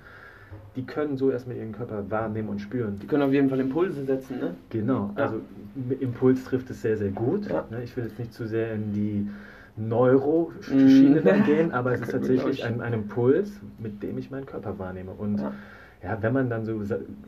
die 0.76 0.86
können 0.86 1.16
so 1.16 1.30
erstmal 1.30 1.56
ihren 1.56 1.72
Körper 1.72 2.10
wahrnehmen 2.10 2.48
und 2.48 2.60
spüren. 2.60 2.98
Die 3.02 3.06
können 3.06 3.24
auf 3.24 3.32
jeden 3.32 3.50
Fall 3.50 3.58
Impulse 3.58 4.04
setzen, 4.04 4.38
ne? 4.38 4.54
Genau, 4.70 5.10
also 5.16 5.40
Impuls 6.00 6.44
trifft 6.44 6.70
es 6.70 6.80
sehr, 6.80 6.96
sehr 6.96 7.10
gut. 7.10 7.48
Ne? 7.48 7.82
Ich 7.82 7.96
will 7.96 8.04
jetzt 8.04 8.18
nicht 8.18 8.32
zu 8.32 8.46
sehr 8.46 8.72
in 8.72 8.92
die 8.92 9.28
Neuro-Schiene 9.76 11.22
dann 11.22 11.44
gehen, 11.44 11.72
aber 11.72 11.92
es 11.92 12.00
ist 12.02 12.10
tatsächlich 12.12 12.64
ein, 12.64 12.80
ein, 12.80 12.92
Impuls, 12.92 13.60
mit 13.78 14.02
dem 14.02 14.18
ich 14.18 14.30
meinen 14.30 14.46
Körper 14.46 14.78
wahrnehme. 14.78 15.12
Und 15.12 15.40
ja. 15.40 15.52
ja, 16.02 16.18
wenn 16.20 16.32
man 16.32 16.50
dann 16.50 16.64
so 16.64 16.82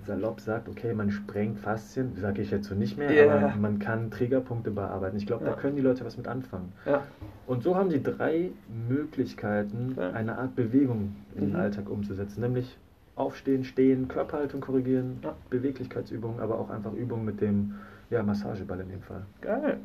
salopp 0.07 0.41
sagt, 0.41 0.69
okay, 0.69 0.93
man 0.95 1.11
sprengt 1.11 1.59
Faszien, 1.59 2.15
sage 2.17 2.43
ich 2.43 2.51
jetzt 2.51 2.69
so 2.69 2.75
nicht 2.75 2.99
mehr, 2.99 3.13
Ja. 3.13 3.35
aber 3.35 3.57
man 3.57 3.79
kann 3.79 4.11
Triggerpunkte 4.11 4.71
bearbeiten. 4.71 5.17
Ich 5.17 5.27
glaube, 5.27 5.45
Ja. 5.45 5.53
da 5.53 5.57
können 5.57 5.77
die 5.77 5.83
Leute 5.83 6.05
was 6.05 6.17
mit 6.17 6.29
anfangen. 6.29 6.73
Ja. 6.87 7.03
Und 7.47 7.63
so 7.63 7.77
haben 7.77 7.91
sie 7.91 8.03
drei 8.03 8.51
Möglichkeiten, 8.89 9.97
eine 9.99 10.39
Art 10.39 10.55
Bewegung 10.57 11.17
in 11.35 11.43
den 11.43 11.51
Mhm. 11.51 11.57
Alltag 11.57 11.91
umzusetzen, 11.91 12.41
nämlich 12.41 12.79
aufstehen, 13.17 13.65
stehen, 13.65 14.09
Körperhaltung 14.09 14.61
korrigieren. 14.61 15.19
Beweglichkeitsübungen, 15.51 16.41
aber 16.41 16.59
auch 16.59 16.71
einfach 16.71 16.93
Übungen 16.93 17.25
mit 17.25 17.41
dem 17.41 17.75
ja, 18.11 18.23
Massageball 18.23 18.81
in 18.81 18.89
dem 18.89 19.03
Fall. 19.03 19.23
Geil. 19.41 19.79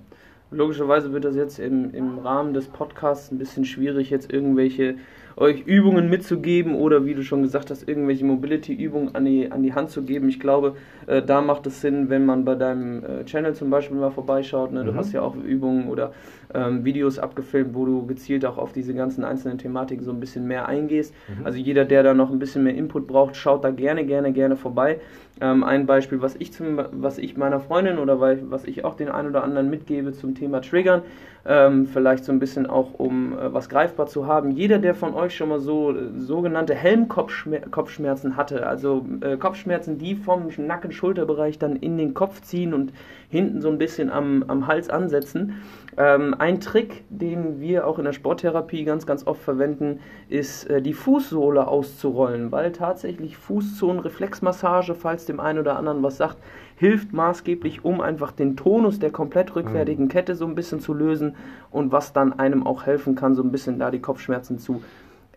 Logischerweise 0.52 1.14
wird 1.14 1.26
das 1.26 1.36
jetzt 1.36 1.60
im, 1.60 1.94
im 1.94 2.18
Rahmen 2.20 2.54
des 2.54 2.68
Podcasts 2.68 3.32
ein 3.32 3.38
bisschen 3.38 3.66
schwierig, 3.66 4.10
jetzt 4.10 4.34
irgendwelche 4.34 4.96
euch 5.38 5.62
Übungen 5.66 6.10
mitzugeben 6.10 6.76
oder 6.76 7.06
wie 7.06 7.14
du 7.14 7.24
schon 7.24 7.44
gesagt 7.44 7.70
hast, 7.70 7.88
irgendwelche 7.88 8.26
Mobility-Übungen 8.26 9.16
an 9.16 9.24
die, 9.24 9.50
an 9.50 9.64
die 9.64 9.74
Hand 9.74 9.90
zu 9.90 10.02
geben. 10.02 10.28
Ich 10.28 10.40
glaube, 10.40 10.76
äh, 11.08 11.22
da 11.22 11.40
macht 11.42 11.66
es 11.68 11.80
Sinn, 11.80 12.10
wenn 12.10 12.26
man 12.26 12.44
bei 12.44 12.56
deinem 12.56 13.04
äh, 13.04 13.24
Channel 13.26 13.54
zum 13.54 13.70
Beispiel 13.70 13.96
mal 13.98 14.10
vorbeischaut. 14.10 14.74
Ne? 14.74 14.84
Du 14.84 14.92
Mhm. 14.92 14.98
hast 14.98 15.14
ja 15.14 15.22
auch 15.22 15.36
Übungen 15.38 15.88
oder 15.88 16.12
ähm, 16.54 16.84
Videos 16.84 17.20
abgefilmt, 17.20 17.74
wo 17.74 17.86
du 17.86 18.06
gezielt 18.06 18.44
auch 18.44 18.58
auf 18.58 18.74
diese 18.74 18.94
ganzen 18.94 19.24
einzelnen 19.24 19.60
Thematiken 19.60 20.04
so 20.04 20.12
ein 20.12 20.20
bisschen 20.20 20.46
mehr 20.46 20.68
eingehst. 20.68 21.14
Mhm. 21.40 21.46
Also 21.46 21.58
jeder, 21.58 21.86
der 21.86 22.04
da 22.04 22.14
noch 22.14 22.32
ein 22.32 22.40
bisschen 22.40 22.64
mehr 22.64 22.76
Input 22.76 23.08
braucht, 23.08 23.38
schaut 23.38 23.64
da 23.64 23.70
gerne, 23.70 24.04
gerne, 24.06 24.34
gerne 24.34 24.58
vorbei. 24.58 25.00
Ähm, 25.40 25.64
ein 25.64 25.86
Beispiel, 25.86 26.22
was 26.22 26.36
ich, 26.36 26.52
zum, 26.52 26.82
was 26.92 27.18
ich 27.18 27.38
meiner 27.38 27.62
Freundin 27.62 27.98
oder 28.00 28.20
was 28.20 28.66
ich 28.66 28.84
auch 28.84 28.96
den 28.96 29.08
einen 29.08 29.30
oder 29.30 29.44
anderen 29.44 29.70
mitgebe 29.70 30.12
zum 30.12 30.36
Thema 30.36 30.39
Triggern, 30.62 31.04
ähm, 31.46 31.88
vielleicht 31.88 32.26
so 32.26 32.32
ein 32.32 32.40
bisschen 32.40 32.68
auch, 32.68 32.94
um 32.98 33.38
äh, 33.38 33.54
was 33.54 33.70
greifbar 33.70 34.08
zu 34.08 34.28
haben. 34.28 34.52
Jeder, 34.52 34.78
der 34.78 34.94
von 34.94 35.14
euch 35.14 35.36
schon 35.36 35.50
mal 35.50 35.60
so 35.60 35.92
äh, 35.92 36.10
sogenannte 36.18 36.76
Helmkopfschmerzen 36.76 38.36
hatte, 38.36 38.68
also 38.68 39.06
äh, 39.22 39.38
Kopfschmerzen, 39.38 39.98
die 39.98 40.16
vom 40.16 40.50
Nacken-Schulterbereich 40.56 41.58
dann 41.58 41.76
in 41.76 41.98
den 41.98 42.14
Kopf 42.14 42.42
ziehen 42.42 42.74
und 42.74 42.92
hinten 43.30 43.62
so 43.62 43.70
ein 43.70 43.78
bisschen 43.78 44.10
am, 44.10 44.44
am 44.48 44.68
Hals 44.68 44.90
ansetzen. 44.90 45.62
Ähm, 45.98 46.36
ein 46.38 46.60
Trick, 46.60 47.04
den 47.10 47.60
wir 47.60 47.88
auch 47.88 48.00
in 48.00 48.06
der 48.06 48.14
Sporttherapie 48.14 48.84
ganz, 48.84 49.06
ganz 49.06 49.26
oft 49.26 49.42
verwenden, 49.42 50.00
ist 50.30 50.70
äh, 50.70 50.82
die 50.82 50.94
Fußsohle 50.94 51.68
auszurollen, 51.68 52.52
weil 52.52 52.72
tatsächlich 52.72 53.38
Fußzonenreflexmassage, 53.38 54.96
falls 54.96 55.26
dem 55.26 55.40
einen 55.40 55.60
oder 55.60 55.78
anderen 55.78 56.04
was 56.04 56.18
sagt, 56.18 56.38
hilft 56.80 57.12
maßgeblich, 57.12 57.84
um 57.84 58.00
einfach 58.00 58.32
den 58.32 58.56
Tonus 58.56 59.00
der 59.00 59.12
komplett 59.12 59.54
rückwärtigen 59.54 60.08
Kette 60.08 60.36
so 60.36 60.46
ein 60.46 60.56
bisschen 60.56 60.80
zu 60.80 60.94
lösen 60.94 61.36
und 61.72 61.92
was 61.92 62.14
dann 62.14 62.40
einem 62.40 62.66
auch 62.66 62.86
helfen 62.86 63.16
kann, 63.16 63.36
so 63.36 63.44
ein 63.44 63.52
bisschen 63.52 63.80
da 63.80 63.92
die 63.92 64.00
Kopfschmerzen 64.00 64.60
zu 64.60 64.82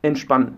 entspannen. 0.03 0.57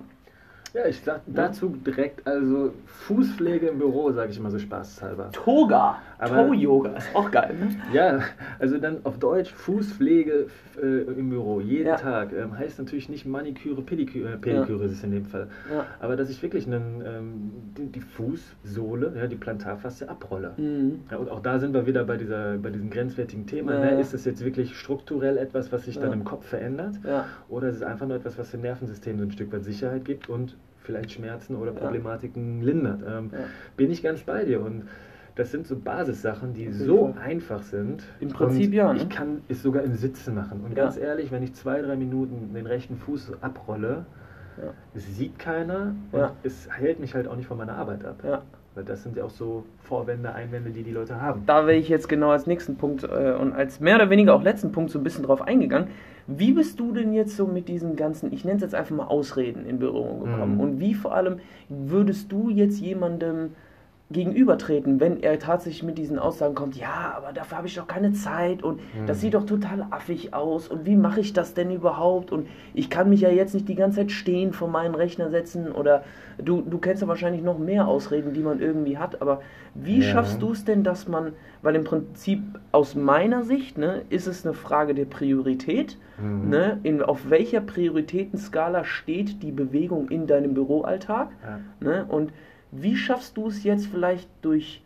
Ja, 0.74 0.86
ich 0.88 1.00
sag 1.02 1.20
dazu 1.26 1.68
direkt, 1.68 2.26
also 2.26 2.72
Fußpflege 2.86 3.68
im 3.68 3.78
Büro, 3.78 4.10
sage 4.10 4.32
ich 4.32 4.40
mal 4.40 4.50
so 4.50 4.58
spaßhalber. 4.58 5.30
Toga, 5.30 5.98
Toe-Yoga, 6.26 6.96
ist 6.96 7.14
auch 7.14 7.30
geil. 7.30 7.54
Ne? 7.60 7.68
Ja, 7.92 8.18
also 8.58 8.78
dann 8.78 8.96
auf 9.04 9.18
Deutsch 9.20 9.52
Fußpflege 9.52 10.48
äh, 10.82 10.86
im 11.12 11.30
Büro, 11.30 11.60
jeden 11.60 11.86
Ja. 11.86 11.94
Tag. 11.96 12.32
Ähm, 12.32 12.58
heißt 12.58 12.80
natürlich 12.80 13.08
nicht 13.08 13.24
Maniküre, 13.24 13.82
Pediküre, 13.82 14.32
äh, 14.32 14.36
Pediküre 14.36 14.84
ist 14.86 14.92
es 14.92 15.04
in 15.04 15.12
dem 15.12 15.24
Fall. 15.26 15.46
Ja. 15.72 15.86
Aber 16.00 16.16
dass 16.16 16.28
ich 16.28 16.42
wirklich 16.42 16.66
einen, 16.66 17.02
ähm, 17.06 17.52
die, 17.78 17.86
die 17.92 18.00
Fußsohle, 18.00 19.12
ja, 19.16 19.26
die 19.28 19.36
Plantarfaszie 19.36 20.08
abrolle. 20.08 20.54
Mhm. 20.56 21.00
Ja, 21.08 21.18
und 21.18 21.30
auch 21.30 21.40
da 21.40 21.60
sind 21.60 21.72
wir 21.72 21.86
wieder 21.86 22.02
bei, 22.04 22.16
dieser, 22.16 22.56
bei 22.58 22.70
diesem 22.70 22.90
grenzwertigen 22.90 23.46
Thema. 23.46 23.74
Ja, 23.74 23.78
Ne? 23.80 23.92
ja. 23.92 23.98
Ist 24.00 24.12
es 24.12 24.24
jetzt 24.24 24.44
wirklich 24.44 24.76
strukturell 24.76 25.38
etwas, 25.38 25.70
was 25.70 25.84
sich 25.84 25.96
dann 26.00 26.08
Ja. 26.08 26.14
im 26.14 26.24
Kopf 26.24 26.46
verändert? 26.48 26.96
Ja. 27.06 27.26
Oder 27.48 27.68
ist 27.68 27.76
es 27.76 27.82
einfach 27.82 28.08
nur 28.08 28.16
etwas, 28.16 28.36
was 28.38 28.50
dem 28.50 28.62
Nervensystem 28.62 29.18
so 29.18 29.24
ein 29.24 29.30
Stück 29.30 29.52
weit 29.52 29.62
Sicherheit 29.62 30.04
gibt 30.04 30.28
und 30.28 30.56
vielleicht 30.84 31.10
Schmerzen 31.12 31.56
oder 31.56 31.72
Ja. 31.72 31.78
Problematiken 31.80 32.62
lindert? 32.62 33.00
Ähm, 33.02 33.30
Ja. 33.32 33.38
Bin 33.76 33.90
ich 33.90 34.02
ganz 34.02 34.20
bei 34.22 34.44
dir. 34.44 34.60
Und 34.60 34.84
das 35.34 35.50
sind 35.50 35.66
so 35.66 35.76
Basissachen, 35.76 36.54
die 36.54 36.70
so 36.70 37.12
Fall. 37.12 37.22
einfach 37.22 37.62
sind. 37.62 38.04
Im 38.20 38.28
Prinzip 38.28 38.72
ja, 38.72 38.92
ne? 38.92 39.00
Ich 39.00 39.08
kann 39.08 39.40
es 39.48 39.62
sogar 39.62 39.82
im 39.82 39.94
Sitzen 39.94 40.34
machen. 40.34 40.60
Und 40.64 40.76
Ja. 40.76 40.84
ganz 40.84 40.96
ehrlich, 40.96 41.32
wenn 41.32 41.42
ich 41.42 41.54
zwei, 41.54 41.80
drei 41.82 41.96
Minuten 41.96 42.54
den 42.54 42.66
rechten 42.66 42.96
Fuß 42.96 43.32
abrolle, 43.40 44.04
Ja. 44.56 44.70
es 44.94 45.16
sieht 45.16 45.38
keiner 45.38 45.94
und 46.12 46.18
Ja. 46.20 46.32
es 46.44 46.68
hält 46.70 47.00
mich 47.00 47.14
halt 47.14 47.26
auch 47.26 47.34
nicht 47.36 47.46
von 47.48 47.58
meiner 47.58 47.74
Arbeit 47.74 48.04
ab. 48.04 48.16
Ja. 48.24 48.42
Weil 48.76 48.84
das 48.84 49.02
sind 49.04 49.16
ja 49.16 49.24
auch 49.24 49.30
so 49.30 49.64
Vorwände, 49.82 50.32
Einwände, 50.32 50.70
die 50.70 50.82
die 50.82 50.90
Leute 50.92 51.20
haben. 51.20 51.42
Da 51.46 51.66
wäre 51.66 51.76
ich 51.76 51.88
jetzt 51.88 52.08
genau 52.08 52.30
als 52.30 52.46
nächsten 52.46 52.76
Punkt 52.76 53.04
äh, 53.04 53.32
und 53.40 53.52
als 53.52 53.78
mehr 53.80 53.96
oder 53.96 54.10
weniger 54.10 54.34
auch 54.34 54.42
letzten 54.42 54.72
Punkt 54.72 54.90
so 54.90 54.98
ein 54.98 55.04
bisschen 55.04 55.24
drauf 55.24 55.42
eingegangen. 55.42 55.88
Wie 56.26 56.52
bist 56.52 56.80
du 56.80 56.92
denn 56.92 57.12
jetzt 57.12 57.36
so 57.36 57.46
mit 57.46 57.68
diesen 57.68 57.96
ganzen, 57.96 58.32
ich 58.32 58.44
nenne 58.44 58.56
es 58.56 58.62
jetzt 58.62 58.74
einfach 58.74 58.96
mal 58.96 59.06
Ausreden 59.06 59.66
in 59.66 59.78
Berührung 59.78 60.24
gekommen? 60.24 60.54
Mhm. 60.54 60.60
Und 60.60 60.80
wie 60.80 60.94
vor 60.94 61.14
allem 61.14 61.38
würdest 61.68 62.32
du 62.32 62.50
jetzt 62.50 62.80
jemandem 62.80 63.50
gegenübertreten, 64.14 64.98
wenn 65.00 65.22
er 65.22 65.38
tatsächlich 65.38 65.82
mit 65.82 65.98
diesen 65.98 66.18
Aussagen 66.18 66.54
kommt, 66.54 66.76
ja, 66.76 67.12
aber 67.16 67.34
dafür 67.34 67.58
habe 67.58 67.66
ich 67.66 67.74
doch 67.74 67.86
keine 67.86 68.12
Zeit 68.14 68.62
und 68.62 68.80
das 69.06 69.18
Mhm. 69.18 69.20
sieht 69.20 69.34
doch 69.34 69.44
total 69.44 69.86
affig 69.90 70.32
aus 70.32 70.68
und 70.68 70.86
wie 70.86 70.96
mache 70.96 71.20
ich 71.20 71.34
das 71.34 71.52
denn 71.52 71.70
überhaupt 71.70 72.32
und 72.32 72.48
ich 72.72 72.88
kann 72.88 73.10
mich 73.10 73.20
ja 73.20 73.28
jetzt 73.28 73.52
nicht 73.52 73.68
die 73.68 73.74
ganze 73.74 73.98
Zeit 74.00 74.10
stehen 74.12 74.54
vor 74.54 74.68
meinen 74.68 74.94
Rechner 74.94 75.28
setzen 75.28 75.70
oder 75.70 76.04
du, 76.38 76.62
du 76.62 76.78
kennst 76.78 77.02
ja 77.02 77.08
wahrscheinlich 77.08 77.42
noch 77.42 77.58
mehr 77.58 77.86
Ausreden, 77.86 78.32
die 78.32 78.40
man 78.40 78.60
irgendwie 78.60 78.96
hat, 78.96 79.20
aber 79.20 79.42
wie 79.74 79.98
Ja. 79.98 80.04
schaffst 80.04 80.40
du 80.40 80.52
es 80.52 80.64
denn, 80.64 80.82
dass 80.84 81.06
man, 81.08 81.32
weil 81.60 81.74
im 81.74 81.84
Prinzip 81.84 82.40
aus 82.72 82.94
meiner 82.94 83.42
Sicht 83.42 83.76
ne, 83.76 84.02
ist 84.08 84.26
es 84.26 84.46
eine 84.46 84.54
Frage 84.54 84.94
der 84.94 85.04
Priorität, 85.04 85.98
Mhm. 86.16 86.48
ne, 86.50 86.78
in, 86.84 87.02
auf 87.02 87.28
welcher 87.28 87.60
Prioritätenskala 87.60 88.84
steht 88.84 89.42
die 89.42 89.50
Bewegung 89.52 90.08
in 90.08 90.26
deinem 90.28 90.54
Büroalltag 90.54 91.28
Ja. 91.42 91.58
Ne? 91.80 92.04
Und 92.08 92.32
wie 92.76 92.96
schaffst 92.96 93.36
du 93.36 93.48
es 93.48 93.64
jetzt 93.64 93.86
vielleicht 93.86 94.28
durch 94.42 94.82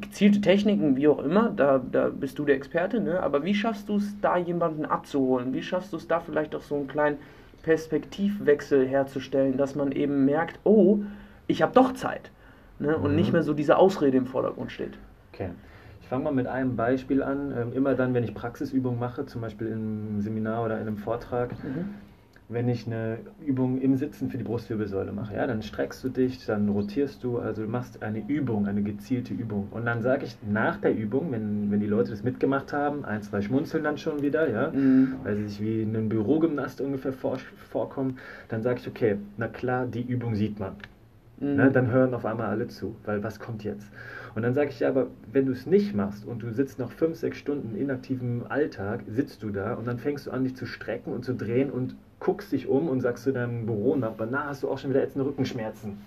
gezielte 0.00 0.40
Techniken, 0.40 0.96
wie 0.96 1.08
auch 1.08 1.18
immer, 1.18 1.50
da, 1.50 1.78
da 1.78 2.08
bist 2.08 2.38
du 2.38 2.44
der 2.44 2.56
Experte, 2.56 3.00
ne? 3.00 3.22
aber 3.22 3.44
wie 3.44 3.54
schaffst 3.54 3.88
du 3.88 3.96
es, 3.96 4.18
da 4.20 4.36
jemanden 4.36 4.84
abzuholen? 4.84 5.52
Wie 5.52 5.62
schaffst 5.62 5.92
du 5.92 5.96
es 5.96 6.08
da 6.08 6.20
vielleicht 6.20 6.54
auch 6.54 6.62
so 6.62 6.76
einen 6.76 6.86
kleinen 6.88 7.18
Perspektivwechsel 7.62 8.86
herzustellen, 8.86 9.56
dass 9.56 9.74
man 9.74 9.92
eben 9.92 10.24
merkt, 10.24 10.58
oh, 10.64 11.00
ich 11.46 11.62
habe 11.62 11.72
doch 11.74 11.92
Zeit 11.94 12.30
ne? 12.78 12.96
und 12.96 13.10
Mhm. 13.10 13.16
nicht 13.16 13.32
mehr 13.32 13.42
so 13.42 13.54
diese 13.54 13.76
Ausrede 13.76 14.16
im 14.16 14.26
Vordergrund 14.26 14.72
steht. 14.72 14.98
Okay. 15.32 15.50
Ich 16.00 16.08
fange 16.08 16.24
mal 16.24 16.32
mit 16.34 16.46
einem 16.46 16.76
Beispiel 16.76 17.22
an. 17.22 17.52
Ähm, 17.56 17.72
immer 17.72 17.94
dann, 17.94 18.12
wenn 18.12 18.24
ich 18.24 18.34
Praxisübungen 18.34 19.00
mache, 19.00 19.24
zum 19.24 19.40
Beispiel 19.40 19.68
im 19.68 20.20
Seminar 20.20 20.64
oder 20.64 20.74
in 20.78 20.86
einem 20.86 20.98
Vortrag, 20.98 21.50
wenn 22.48 22.68
ich 22.68 22.86
eine 22.86 23.18
Übung 23.44 23.80
im 23.80 23.96
Sitzen 23.96 24.28
für 24.28 24.36
die 24.36 24.44
Brustwirbelsäule 24.44 25.12
mache, 25.12 25.34
ja, 25.34 25.46
dann 25.46 25.62
streckst 25.62 26.04
du 26.04 26.10
dich, 26.10 26.44
dann 26.44 26.68
rotierst 26.68 27.24
du, 27.24 27.38
also 27.38 27.62
du 27.62 27.68
machst 27.68 28.02
eine 28.02 28.22
Übung, 28.28 28.66
eine 28.66 28.82
gezielte 28.82 29.32
Übung. 29.32 29.68
Und 29.70 29.86
dann 29.86 30.02
sage 30.02 30.26
ich 30.26 30.36
nach 30.46 30.76
der 30.76 30.94
Übung, 30.94 31.32
wenn, 31.32 31.70
wenn 31.70 31.80
die 31.80 31.86
Leute 31.86 32.10
das 32.10 32.22
mitgemacht 32.22 32.72
haben, 32.74 33.04
ein, 33.04 33.22
zwei 33.22 33.40
schmunzeln 33.40 33.82
dann 33.84 33.96
schon 33.96 34.20
wieder, 34.22 34.48
ja, 34.50 34.70
Mhm. 34.70 35.14
weil 35.22 35.36
sie 35.36 35.48
sich 35.48 35.60
wie 35.62 35.82
ein 35.82 36.08
Bürogymnast 36.10 36.80
ungefähr 36.82 37.14
vor, 37.14 37.38
vorkommen, 37.70 38.18
dann 38.48 38.62
sage 38.62 38.80
ich, 38.80 38.88
okay, 38.88 39.16
na 39.38 39.48
klar, 39.48 39.86
die 39.86 40.02
Übung 40.02 40.34
sieht 40.34 40.60
man. 40.60 40.74
Mhm. 41.40 41.56
Ne, 41.56 41.70
dann 41.72 41.90
hören 41.90 42.12
auf 42.14 42.26
einmal 42.26 42.46
alle 42.48 42.68
zu, 42.68 42.94
weil 43.04 43.22
was 43.24 43.40
kommt 43.40 43.64
jetzt? 43.64 43.90
Und 44.34 44.42
dann 44.42 44.52
sage 44.54 44.70
ich 44.70 44.80
ja, 44.80 44.88
aber 44.88 45.06
wenn 45.32 45.46
du 45.46 45.52
es 45.52 45.64
nicht 45.66 45.94
machst 45.94 46.26
und 46.26 46.42
du 46.42 46.50
sitzt 46.52 46.78
noch 46.78 46.92
fünf, 46.92 47.16
sechs 47.16 47.38
Stunden 47.38 47.76
inaktivem 47.76 48.44
Alltag, 48.48 49.00
sitzt 49.08 49.42
du 49.42 49.50
da 49.50 49.74
und 49.74 49.86
dann 49.86 49.98
fängst 49.98 50.26
du 50.26 50.30
an, 50.30 50.44
dich 50.44 50.56
zu 50.56 50.66
strecken 50.66 51.12
und 51.12 51.24
zu 51.24 51.34
drehen 51.34 51.70
und 51.70 51.96
guckst 52.24 52.52
dich 52.52 52.66
um 52.66 52.88
und 52.88 53.02
sagst 53.02 53.24
zu 53.24 53.32
deinem 53.32 53.66
Büronachbarn, 53.66 54.30
na, 54.32 54.46
hast 54.46 54.62
du 54.62 54.70
auch 54.70 54.78
schon 54.78 54.90
wieder 54.90 55.02
ätzende 55.02 55.26
Rückenschmerzen? 55.26 55.98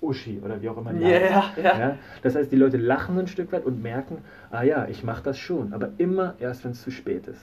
Uschi 0.00 0.40
oder 0.44 0.62
wie 0.62 0.68
auch 0.68 0.78
immer 0.78 0.92
die 0.92 1.02
Ja, 1.02 1.52
heißt. 1.56 1.58
ja. 1.58 1.96
Das 2.22 2.36
heißt, 2.36 2.52
die 2.52 2.56
Leute 2.56 2.76
lachen 2.76 3.18
ein 3.18 3.26
Stück 3.26 3.50
weit 3.50 3.64
und 3.64 3.82
merken, 3.82 4.18
ah 4.52 4.62
ja, 4.62 4.86
ich 4.88 5.02
mache 5.02 5.24
das 5.24 5.36
schon, 5.36 5.72
aber 5.72 5.90
immer 5.98 6.34
erst, 6.38 6.62
wenn 6.64 6.70
es 6.70 6.82
zu 6.82 6.92
spät 6.92 7.26
ist. 7.26 7.40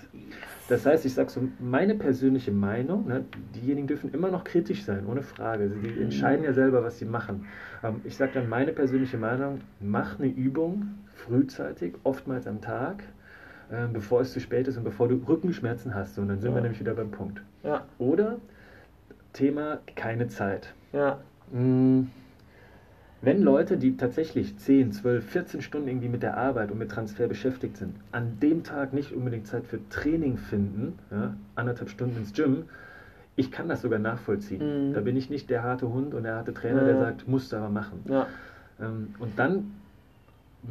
Das 0.70 0.86
heißt, 0.86 1.06
ich 1.06 1.14
sage 1.14 1.30
so, 1.30 1.42
meine 1.60 1.96
persönliche 1.96 2.54
Meinung, 2.54 3.08
ne, 3.08 3.26
diejenigen 3.54 3.88
dürfen 3.88 4.14
immer 4.14 4.32
noch 4.32 4.46
kritisch 4.46 4.86
sein, 4.86 5.06
ohne 5.06 5.22
Frage. 5.22 5.70
Sie 5.70 5.80
die 5.90 6.02
entscheiden 6.02 6.46
ja 6.46 6.54
selber, 6.54 6.82
was 6.82 6.98
sie 6.98 7.06
machen. 7.06 7.46
Ähm, 7.84 8.00
ich 8.06 8.16
sage 8.16 8.32
dann, 8.36 8.48
meine 8.48 8.72
persönliche 8.72 9.18
Meinung, 9.18 9.60
mach 9.82 10.18
eine 10.18 10.30
Übung 10.30 10.88
frühzeitig, 11.14 11.96
oftmals 12.04 12.48
am 12.48 12.62
Tag, 12.62 13.04
äh, 13.72 13.88
bevor 13.92 14.22
es 14.22 14.34
zu 14.34 14.40
spät 14.40 14.68
ist 14.68 14.78
und 14.78 14.84
bevor 14.84 15.08
du 15.08 15.16
Rückenschmerzen 15.28 15.94
hast. 15.96 16.18
Und 16.20 16.28
dann 16.30 16.40
sind 16.40 16.52
Ja. 16.52 16.56
wir 16.58 16.62
nämlich 16.62 16.80
wieder 16.80 16.94
beim 16.94 17.12
Punkt. 17.12 17.42
Ja, 17.64 17.84
Oder 17.98 18.38
Thema 19.34 19.80
keine 19.96 20.28
Zeit. 20.28 20.74
ja, 20.94 21.20
Mm, 21.52 22.08
Wenn 23.22 23.42
Leute, 23.42 23.78
die 23.78 23.98
tatsächlich 23.98 24.58
10, 24.58 24.92
12, 24.92 25.26
14 25.26 25.62
Stunden 25.62 25.88
irgendwie 25.88 26.10
mit 26.10 26.22
der 26.24 26.38
Arbeit 26.38 26.72
und 26.72 26.78
mit 26.80 26.92
Transfer 26.92 27.28
beschäftigt 27.28 27.78
sind, 27.78 27.96
an 28.12 28.40
dem 28.40 28.64
Tag 28.64 28.94
nicht 28.94 29.14
unbedingt 29.14 29.48
Zeit 29.48 29.66
für 29.66 29.80
Training 29.90 30.38
finden, 30.38 30.98
ja, 31.12 31.34
anderthalb 31.56 31.90
Stunden 31.90 32.18
ins 32.18 32.34
Gym, 32.34 32.66
ich 33.36 33.52
kann 33.52 33.68
das 33.68 33.82
sogar 33.82 34.00
nachvollziehen. 34.00 34.90
Mhm. 34.90 34.94
Da 34.94 35.02
bin 35.02 35.16
ich 35.16 35.30
nicht 35.30 35.50
der 35.50 35.64
harte 35.64 35.92
Hund 35.92 36.14
und 36.14 36.24
der 36.24 36.36
harte 36.36 36.54
Trainer, 36.54 36.82
Ja. 36.82 36.86
der 36.88 36.98
sagt, 36.98 37.28
musst 37.28 37.52
du 37.52 37.58
aber 37.58 37.70
machen. 37.70 38.02
ja, 38.08 38.28
Ähm, 38.80 39.14
Und 39.20 39.38
dann 39.40 39.72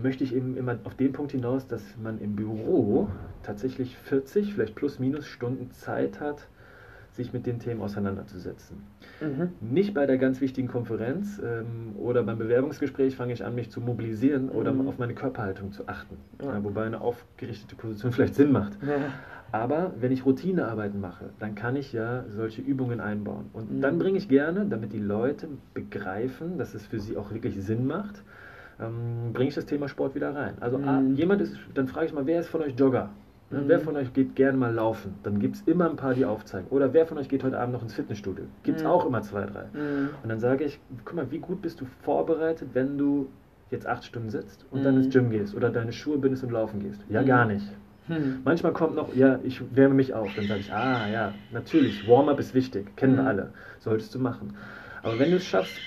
möchte 0.02 0.24
ich 0.24 0.34
eben 0.34 0.56
immer 0.56 0.78
auf 0.84 0.94
den 0.94 1.12
Punkt 1.12 1.32
hinaus, 1.32 1.66
dass 1.66 1.82
man 2.02 2.20
im 2.20 2.36
Büro 2.36 3.08
tatsächlich 3.42 3.96
40, 3.96 4.54
vielleicht 4.54 4.74
plus 4.74 4.98
minus 4.98 5.26
Stunden 5.26 5.70
Zeit 5.72 6.20
hat, 6.20 6.48
sich 7.14 7.32
mit 7.32 7.46
den 7.46 7.60
Themen 7.60 7.80
auseinanderzusetzen. 7.80 8.78
Mhm. 9.20 9.50
Nicht 9.60 9.94
bei 9.94 10.04
der 10.04 10.18
ganz 10.18 10.40
wichtigen 10.40 10.66
Konferenz 10.66 11.40
ähm, 11.44 11.94
oder 11.96 12.24
beim 12.24 12.38
Bewerbungsgespräch 12.38 13.14
fange 13.14 13.32
ich 13.32 13.44
an, 13.44 13.54
mich 13.54 13.70
zu 13.70 13.80
mobilisieren 13.80 14.48
oder 14.48 14.72
mhm. 14.72 14.88
auf 14.88 14.98
meine 14.98 15.14
Körperhaltung 15.14 15.70
zu 15.70 15.86
achten. 15.86 16.16
Ja. 16.42 16.54
Ja, 16.54 16.64
wobei 16.64 16.84
eine 16.84 17.00
aufgerichtete 17.00 17.76
Position 17.76 18.12
vielleicht 18.12 18.34
Sinn 18.34 18.50
macht. 18.50 18.72
Ja. 18.82 18.96
Aber 19.52 19.92
wenn 20.00 20.10
ich 20.10 20.26
Routinearbeiten 20.26 21.00
mache, 21.00 21.26
dann 21.38 21.54
kann 21.54 21.76
ich 21.76 21.92
ja 21.92 22.24
solche 22.28 22.60
Übungen 22.60 22.98
einbauen. 22.98 23.46
Und 23.52 23.70
mhm. 23.70 23.80
dann 23.80 24.00
bringe 24.00 24.18
ich 24.18 24.28
gerne, 24.28 24.66
damit 24.66 24.92
die 24.92 24.98
Leute 24.98 25.46
begreifen, 25.72 26.58
dass 26.58 26.74
es 26.74 26.84
für 26.84 26.98
sie 26.98 27.16
auch 27.16 27.32
wirklich 27.32 27.62
Sinn 27.62 27.86
macht, 27.86 28.24
ähm, 28.80 29.32
bringe 29.32 29.48
ich 29.48 29.54
das 29.54 29.66
Thema 29.66 29.88
Sport 29.88 30.14
wieder 30.14 30.34
rein. 30.34 30.54
Also 30.60 30.78
ah, 30.78 31.00
mhm. 31.00 31.14
jemand 31.14 31.42
ist, 31.42 31.56
dann 31.74 31.88
frage 31.88 32.06
ich 32.06 32.12
mal, 32.12 32.26
wer 32.26 32.40
ist 32.40 32.48
von 32.48 32.62
euch 32.62 32.74
Jogger? 32.76 33.10
Ne, 33.50 33.60
mhm. 33.60 33.68
Wer 33.68 33.80
von 33.80 33.96
euch 33.96 34.12
geht 34.12 34.34
gerne 34.34 34.58
mal 34.58 34.72
laufen? 34.72 35.14
Dann 35.22 35.38
gibt 35.38 35.56
es 35.56 35.62
immer 35.62 35.88
ein 35.88 35.96
paar, 35.96 36.14
die 36.14 36.24
aufzeigen. 36.24 36.68
Oder 36.70 36.92
wer 36.92 37.06
von 37.06 37.18
euch 37.18 37.28
geht 37.28 37.44
heute 37.44 37.58
Abend 37.58 37.74
noch 37.74 37.82
ins 37.82 37.94
Fitnessstudio? 37.94 38.44
Gibt 38.62 38.78
es 38.78 38.84
mhm. 38.84 38.90
auch 38.90 39.06
immer 39.06 39.22
zwei, 39.22 39.44
drei. 39.46 39.64
Mhm. 39.72 40.10
Und 40.22 40.28
dann 40.28 40.40
sage 40.40 40.64
ich, 40.64 40.80
guck 41.04 41.14
mal, 41.14 41.30
wie 41.30 41.38
gut 41.38 41.62
bist 41.62 41.80
du 41.80 41.86
vorbereitet, 42.02 42.70
wenn 42.72 42.98
du 42.98 43.28
jetzt 43.70 43.86
acht 43.86 44.04
Stunden 44.04 44.30
sitzt 44.30 44.64
und 44.70 44.84
dann 44.84 44.96
ins 44.96 45.12
Gym 45.12 45.30
gehst 45.30 45.54
oder 45.54 45.70
deine 45.70 45.92
Schuhe 45.92 46.18
bindest 46.18 46.44
und 46.44 46.50
laufen 46.50 46.80
gehst? 46.80 47.00
Ja, 47.08 47.22
gar 47.22 47.44
nicht. 47.44 47.66
Hm. 48.06 48.40
Manchmal 48.44 48.72
kommt 48.72 48.94
noch, 48.94 49.14
ja, 49.14 49.38
ich 49.42 49.62
wärme 49.74 49.94
mich 49.94 50.12
auf. 50.12 50.28
Dann 50.36 50.46
sage 50.46 50.60
ich, 50.60 50.72
ah 50.72 51.08
ja, 51.08 51.34
natürlich, 51.52 52.06
Warm-up 52.06 52.38
ist 52.38 52.54
wichtig, 52.54 52.96
kennen 52.96 53.16
hm. 53.16 53.24
wir 53.24 53.28
alle, 53.28 53.52
solltest 53.78 54.14
du 54.14 54.18
machen. 54.18 54.54
Aber 55.02 55.18
wenn 55.18 55.30
du 55.30 55.36
es 55.36 55.44
schaffst, 55.44 55.78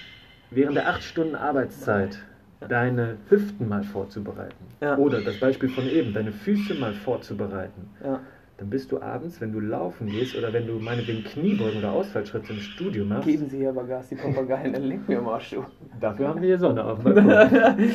während 0.50 0.76
der 0.78 0.90
acht 0.90 1.04
Stunden 1.04 1.36
Arbeitszeit 1.36 2.20
deine 2.68 3.18
Hüften 3.30 3.68
mal 3.68 3.84
vorzubereiten 3.84 4.66
ja. 4.82 4.98
oder 4.98 5.22
das 5.22 5.40
Beispiel 5.40 5.70
von 5.70 5.88
eben, 5.88 6.14
deine 6.14 6.32
Füße 6.32 6.76
mal 6.76 6.94
vorzubereiten, 6.94 7.90
ja. 8.04 8.20
dann 8.58 8.70
bist 8.70 8.92
du 8.92 9.02
abends, 9.02 9.40
wenn 9.40 9.52
du 9.52 9.60
laufen 9.60 10.08
gehst 10.08 10.36
oder 10.36 10.52
wenn 10.54 10.66
du 10.66 10.80
meinetwegen 10.80 11.24
Kniebeugen 11.24 11.80
oder 11.80 11.92
Ausfallschritte 11.92 12.54
im 12.54 12.60
Studio 12.60 13.06
machst. 13.06 13.28
Geben 13.28 13.48
Sie 13.50 13.58
hier 13.58 13.70
aber 13.70 13.84
Gas, 13.84 14.10
die 14.10 14.16
Papageien, 14.16 14.74
dann 14.74 14.84
leg 14.84 15.08
mir 15.08 15.22
mal 15.22 15.40
du. 15.52 15.66
Dafür 16.00 16.30
haben 16.30 16.42
wir 16.42 16.48
hier 16.48 16.60
Sonne 16.60 16.84
auf 16.84 17.04
dem 17.04 17.16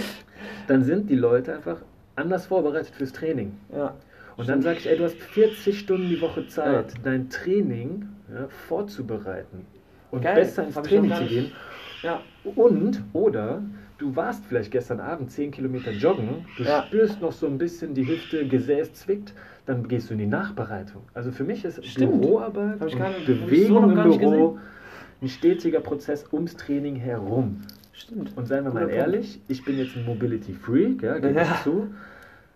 Dann 0.68 0.84
sind 0.84 1.10
die 1.10 1.16
Leute 1.16 1.54
einfach 1.54 1.78
anders 2.14 2.46
vorbereitet 2.46 2.94
fürs 2.94 3.12
Training. 3.12 3.52
Ja. 3.74 3.94
Und 4.36 4.48
dann 4.48 4.62
sage 4.62 4.78
ich, 4.78 4.88
ey, 4.88 4.96
du 4.96 5.04
hast 5.04 5.16
40 5.16 5.78
Stunden 5.78 6.08
die 6.08 6.20
Woche 6.20 6.46
Zeit, 6.46 6.94
dein 7.04 7.28
Training 7.28 8.06
vorzubereiten 8.48 9.66
und 10.10 10.22
Geil, 10.22 10.36
besser 10.36 10.64
ins 10.64 10.74
Training 10.74 11.12
zu 11.14 11.24
gehen. 11.24 11.52
Ja. 12.02 12.20
Und, 12.56 13.02
oder 13.12 13.62
du 14.02 14.16
warst 14.16 14.44
vielleicht 14.44 14.72
gestern 14.72 15.00
Abend 15.00 15.30
10 15.30 15.52
Kilometer 15.52 15.92
joggen, 15.92 16.44
du 16.56 16.64
ja. 16.64 16.82
spürst 16.82 17.20
noch 17.20 17.32
so 17.32 17.46
ein 17.46 17.56
bisschen 17.56 17.94
die 17.94 18.06
Hüfte, 18.06 18.46
Gesäß 18.46 18.92
zwickt, 18.94 19.32
dann 19.64 19.86
gehst 19.86 20.10
du 20.10 20.14
in 20.14 20.18
die 20.18 20.26
Nachbereitung. 20.26 21.02
Also 21.14 21.30
für 21.30 21.44
mich 21.44 21.64
ist 21.64 21.84
Stimmt. 21.86 22.20
Büroarbeit 22.20 22.82
und 22.82 22.98
keine, 22.98 23.20
Bewegung 23.24 23.94
so 23.94 24.00
im 24.00 24.18
Büro 24.18 24.58
ein 25.20 25.28
stetiger 25.28 25.80
Prozess 25.80 26.26
ums 26.32 26.56
Training 26.56 26.96
herum. 26.96 27.62
Stimmt. 27.92 28.36
Und 28.36 28.46
seien 28.48 28.64
wir 28.64 28.72
mal 28.72 28.90
ehrlich, 28.90 29.40
ich 29.46 29.64
bin 29.64 29.78
jetzt 29.78 29.96
ein 29.96 30.04
Mobility 30.04 30.52
Freak, 30.52 31.02
ja, 31.02 31.18
gebe 31.18 31.34
ja. 31.34 31.60
zu 31.62 31.88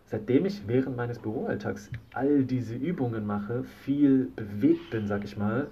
seitdem 0.06 0.46
ich 0.46 0.62
während 0.66 0.96
meines 0.96 1.18
Büroalltags 1.18 1.90
all 2.12 2.44
diese 2.44 2.74
Übungen 2.74 3.26
mache, 3.26 3.64
viel 3.84 4.30
bewegt 4.36 4.90
bin, 4.90 5.06
sag 5.06 5.24
ich 5.24 5.36
mal, 5.36 5.66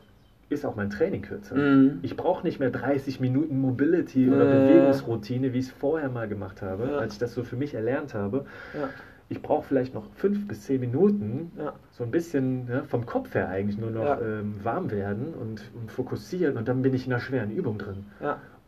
ist 0.48 0.64
auch 0.64 0.76
mein 0.76 0.90
Training 0.90 1.22
kürzer. 1.22 1.54
Mhm. 1.54 1.98
Ich 2.02 2.16
brauche 2.16 2.44
nicht 2.46 2.60
mehr 2.60 2.70
30 2.70 3.20
Minuten 3.20 3.60
Mobility 3.60 4.28
oder 4.28 4.42
äh. 4.42 4.66
Bewegungsroutine, 4.66 5.52
wie 5.52 5.58
ich 5.58 5.66
es 5.66 5.72
vorher 5.72 6.08
mal 6.08 6.28
gemacht 6.28 6.62
habe, 6.62 6.88
ja. 6.90 6.98
als 6.98 7.14
ich 7.14 7.18
das 7.18 7.34
so 7.34 7.42
für 7.42 7.56
mich 7.56 7.74
erlernt 7.74 8.14
habe. 8.14 8.46
Ja. 8.74 8.88
Ich 9.30 9.40
brauche 9.40 9.66
vielleicht 9.66 9.94
noch 9.94 10.10
fünf 10.14 10.46
bis 10.46 10.62
zehn 10.62 10.80
Minuten, 10.80 11.52
ja. 11.58 11.72
so 11.92 12.04
ein 12.04 12.10
bisschen 12.10 12.68
vom 12.88 13.06
Kopf 13.06 13.34
her 13.34 13.48
eigentlich 13.48 13.78
nur 13.78 13.90
noch 13.90 14.20
ähm, 14.20 14.56
warm 14.62 14.90
werden 14.90 15.32
und, 15.32 15.62
und, 15.74 15.90
fokussieren 15.90 16.58
und 16.58 16.68
dann 16.68 16.82
bin 16.82 16.92
ich 16.92 17.06
in 17.06 17.12
einer 17.12 17.20
schweren 17.20 17.50
Übung 17.50 17.78
drin. 17.78 18.04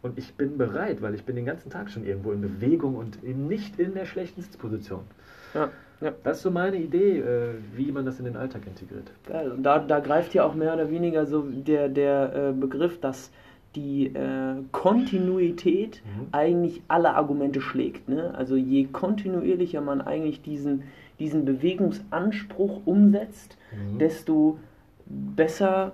Und 0.00 0.18
ich 0.18 0.34
bin 0.34 0.56
bereit, 0.56 1.02
weil 1.02 1.14
ich 1.14 1.24
bin 1.24 1.36
den 1.36 1.44
ganzen 1.44 1.68
Tag 1.68 1.90
schon 1.90 2.04
irgendwo 2.04 2.32
in 2.32 2.40
Bewegung 2.40 2.96
und 2.96 3.22
eben 3.22 3.48
nicht 3.48 3.78
in 3.78 3.94
der 3.94 4.06
schlechten 4.06 4.40
Sitzposition. 4.40 5.02
Ja, 5.52 5.70
ja. 6.00 6.12
Das 6.24 6.38
ist 6.38 6.42
so 6.42 6.50
meine 6.50 6.76
Idee, 6.76 7.20
äh, 7.20 7.54
wie 7.74 7.90
man 7.90 8.04
das 8.04 8.18
in 8.18 8.26
den 8.26 8.36
Alltag 8.36 8.66
integriert. 8.66 9.10
Da, 9.58 9.78
da 9.78 10.00
greift 10.00 10.34
ja 10.34 10.44
auch 10.44 10.54
mehr 10.54 10.74
oder 10.74 10.90
weniger 10.90 11.26
so 11.26 11.42
der, 11.42 11.88
der 11.88 12.50
äh, 12.50 12.52
Begriff, 12.52 13.00
dass 13.00 13.30
die 13.74 14.06
äh, 14.06 14.56
Kontinuität 14.72 16.02
mhm. 16.04 16.28
eigentlich 16.32 16.82
alle 16.88 17.14
Argumente 17.14 17.60
schlägt. 17.60 18.08
Ne? 18.08 18.34
Also 18.34 18.56
je 18.56 18.86
kontinuierlicher 18.86 19.80
man 19.80 20.00
eigentlich 20.00 20.42
diesen, 20.42 20.84
diesen 21.18 21.44
Bewegungsanspruch 21.44 22.80
umsetzt, 22.86 23.56
mhm. 23.72 23.98
desto 23.98 24.58
besser 25.06 25.92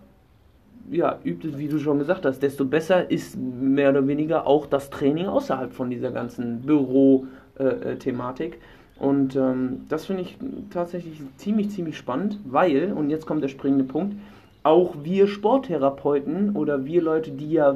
ja, 0.91 1.19
übt 1.25 1.47
es, 1.47 1.59
wie 1.59 1.69
du 1.69 1.79
schon 1.79 1.99
gesagt 1.99 2.25
hast, 2.25 2.43
desto 2.43 2.65
besser 2.65 3.11
ist 3.11 3.37
mehr 3.37 3.91
oder 3.91 4.07
weniger 4.07 4.47
auch 4.47 4.67
das 4.67 4.91
Training 4.91 5.27
außerhalb 5.27 5.73
von 5.73 5.91
dieser 5.91 6.11
ganzen 6.11 6.63
Büro-Thematik. 6.63 8.55
Äh, 8.55 8.57
äh 8.57 8.61
und 9.03 9.35
ähm, 9.35 9.81
das 9.89 10.07
finde 10.07 10.23
ich 10.23 10.39
tatsächlich 10.71 11.21
ziemlich, 11.37 11.71
ziemlich 11.71 11.97
spannend, 11.97 12.39
weil, 12.45 12.93
und 12.93 13.11
jetzt 13.11 13.27
kommt 13.27 13.43
der 13.43 13.49
springende 13.49 13.83
Punkt, 13.83 14.15
auch 14.63 14.95
wir 15.03 15.27
Sporttherapeuten 15.27 16.55
oder 16.55 16.85
wir 16.85 17.03
Leute, 17.03 17.33
die 17.33 17.51
ja 17.51 17.75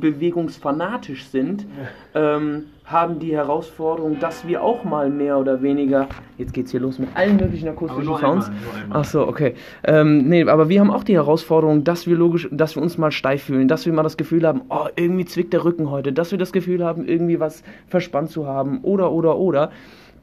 bewegungsfanatisch 0.00 1.24
sind, 1.26 1.66
ähm, 2.14 2.66
haben 2.84 3.18
die 3.18 3.34
Herausforderung, 3.34 4.20
dass 4.20 4.46
wir 4.46 4.62
auch 4.62 4.84
mal 4.84 5.10
mehr 5.10 5.38
oder 5.38 5.62
weniger, 5.62 6.06
jetzt 6.36 6.54
geht's 6.54 6.70
hier 6.70 6.78
los 6.78 7.00
mit 7.00 7.08
allen 7.16 7.38
möglichen 7.38 7.66
akustischen 7.66 8.16
Sounds. 8.16 8.48
Ach 8.90 9.04
so, 9.04 9.26
okay. 9.26 9.54
Ähm, 9.82 10.28
nee, 10.28 10.44
aber 10.44 10.68
wir 10.68 10.78
haben 10.78 10.92
auch 10.92 11.02
die 11.02 11.14
Herausforderung, 11.14 11.82
dass 11.82 12.06
wir 12.06 12.16
logisch, 12.16 12.48
dass 12.52 12.76
wir 12.76 12.84
uns 12.84 12.98
mal 12.98 13.10
steif 13.10 13.42
fühlen, 13.42 13.66
dass 13.66 13.84
wir 13.84 13.92
mal 13.92 14.04
das 14.04 14.16
Gefühl 14.16 14.46
haben, 14.46 14.62
oh, 14.68 14.86
irgendwie 14.94 15.24
zwickt 15.24 15.52
der 15.52 15.64
Rücken 15.64 15.90
heute, 15.90 16.12
dass 16.12 16.30
wir 16.30 16.38
das 16.38 16.52
Gefühl 16.52 16.84
haben, 16.84 17.04
irgendwie 17.04 17.40
was 17.40 17.64
verspannt 17.88 18.30
zu 18.30 18.46
haben 18.46 18.78
oder, 18.82 19.10
oder, 19.10 19.38
oder. 19.38 19.72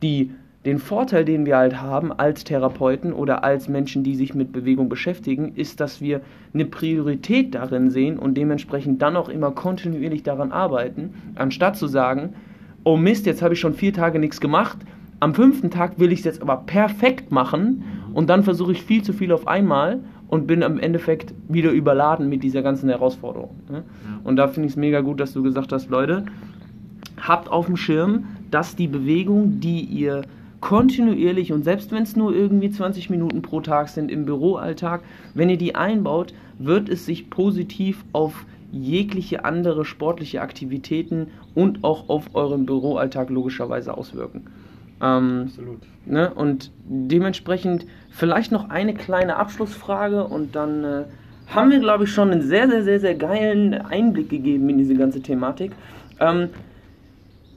Die 0.01 0.31
den 0.65 0.79
Vorteil, 0.79 1.25
den 1.25 1.45
wir 1.45 1.57
halt 1.57 1.79
haben 1.79 2.11
als 2.11 2.43
Therapeuten 2.43 3.13
oder 3.13 3.43
als 3.43 3.69
Menschen, 3.69 4.03
die 4.03 4.15
sich 4.15 4.33
mit 4.33 4.51
Bewegung 4.51 4.89
beschäftigen, 4.89 5.53
ist, 5.55 5.79
dass 5.79 6.01
wir 6.01 6.21
eine 6.53 6.65
Priorität 6.65 7.53
darin 7.53 7.91
sehen 7.91 8.17
und 8.17 8.35
dementsprechend 8.35 9.01
dann 9.01 9.15
auch 9.15 9.29
immer 9.29 9.51
kontinuierlich 9.51 10.23
daran 10.23 10.51
arbeiten, 10.51 11.13
anstatt 11.35 11.77
zu 11.77 11.87
sagen, 11.87 12.33
oh 12.83 12.97
Mist, 12.97 13.27
jetzt 13.27 13.43
habe 13.43 13.53
ich 13.53 13.59
schon 13.59 13.75
vier 13.75 13.93
Tage 13.93 14.17
nichts 14.17 14.41
gemacht, 14.41 14.79
am 15.19 15.33
fünften 15.33 15.69
Tag 15.71 15.99
will 15.99 16.11
ich 16.11 16.19
es 16.19 16.25
jetzt 16.25 16.41
aber 16.41 16.57
perfekt 16.57 17.31
machen 17.31 17.83
und 18.13 18.29
dann 18.29 18.43
versuche 18.43 18.73
ich 18.73 18.81
viel 18.81 19.03
zu 19.03 19.13
viel 19.13 19.31
auf 19.31 19.47
einmal 19.47 19.99
und 20.27 20.47
bin 20.47 20.61
im 20.61 20.79
Endeffekt 20.79 21.33
wieder 21.47 21.71
überladen 21.71 22.27
mit 22.27 22.43
dieser 22.43 22.63
ganzen 22.63 22.89
Herausforderung. 22.89 23.55
Ne? 23.69 23.83
Und 24.23 24.35
da 24.35 24.47
finde 24.47 24.67
ich 24.67 24.73
es 24.73 24.77
mega 24.77 25.01
gut, 25.01 25.19
dass 25.19 25.33
du 25.33 25.43
gesagt 25.43 25.71
hast, 25.71 25.89
Leute, 25.89 26.25
habt 27.21 27.49
auf 27.49 27.67
dem 27.67 27.77
Schirm, 27.77 28.25
dass 28.51 28.75
die 28.75 28.87
Bewegung, 28.87 29.59
die 29.59 29.81
ihr 29.81 30.23
kontinuierlich 30.65 31.53
und 31.53 31.63
selbst 31.63 31.91
wenn 31.91 32.01
es 32.01 32.15
nur 32.15 32.33
irgendwie 32.35 32.71
20 32.71 33.11
Minuten 33.11 33.43
pro 33.43 33.61
Tag 33.61 33.87
sind 33.87 34.09
im 34.09 34.25
Büroalltag, 34.25 35.01
wenn 35.35 35.47
ihr 35.47 35.59
die 35.59 35.75
einbaut, 35.75 36.33
wird 36.57 36.89
es 36.89 37.05
sich 37.05 37.29
positiv 37.29 38.03
auf 38.13 38.47
jegliche 38.71 39.45
andere 39.45 39.85
sportliche 39.85 40.41
Aktivitäten 40.41 41.27
und 41.53 41.83
auch 41.83 42.09
auf 42.09 42.31
euren 42.33 42.65
Büroalltag 42.65 43.29
logischerweise 43.29 43.95
auswirken. 43.95 44.47
Ähm, 45.03 45.43
Absolut. 45.45 45.81
Ne? 46.07 46.33
Und 46.33 46.71
dementsprechend 46.85 47.85
vielleicht 48.09 48.51
noch 48.51 48.71
eine 48.71 48.95
kleine 48.95 49.35
Abschlussfrage 49.35 50.23
und 50.23 50.55
dann 50.55 50.83
äh, 50.83 51.03
haben 51.45 51.69
wir, 51.69 51.79
glaube 51.79 52.05
ich, 52.05 52.11
schon 52.11 52.31
einen 52.31 52.41
sehr, 52.41 52.67
sehr, 52.67 52.83
sehr, 52.83 52.99
sehr 52.99 53.13
geilen 53.13 53.75
Einblick 53.75 54.31
gegeben 54.31 54.67
in 54.69 54.79
diese 54.79 54.95
ganze 54.95 55.21
Thematik. 55.21 55.73
Ähm, 56.19 56.49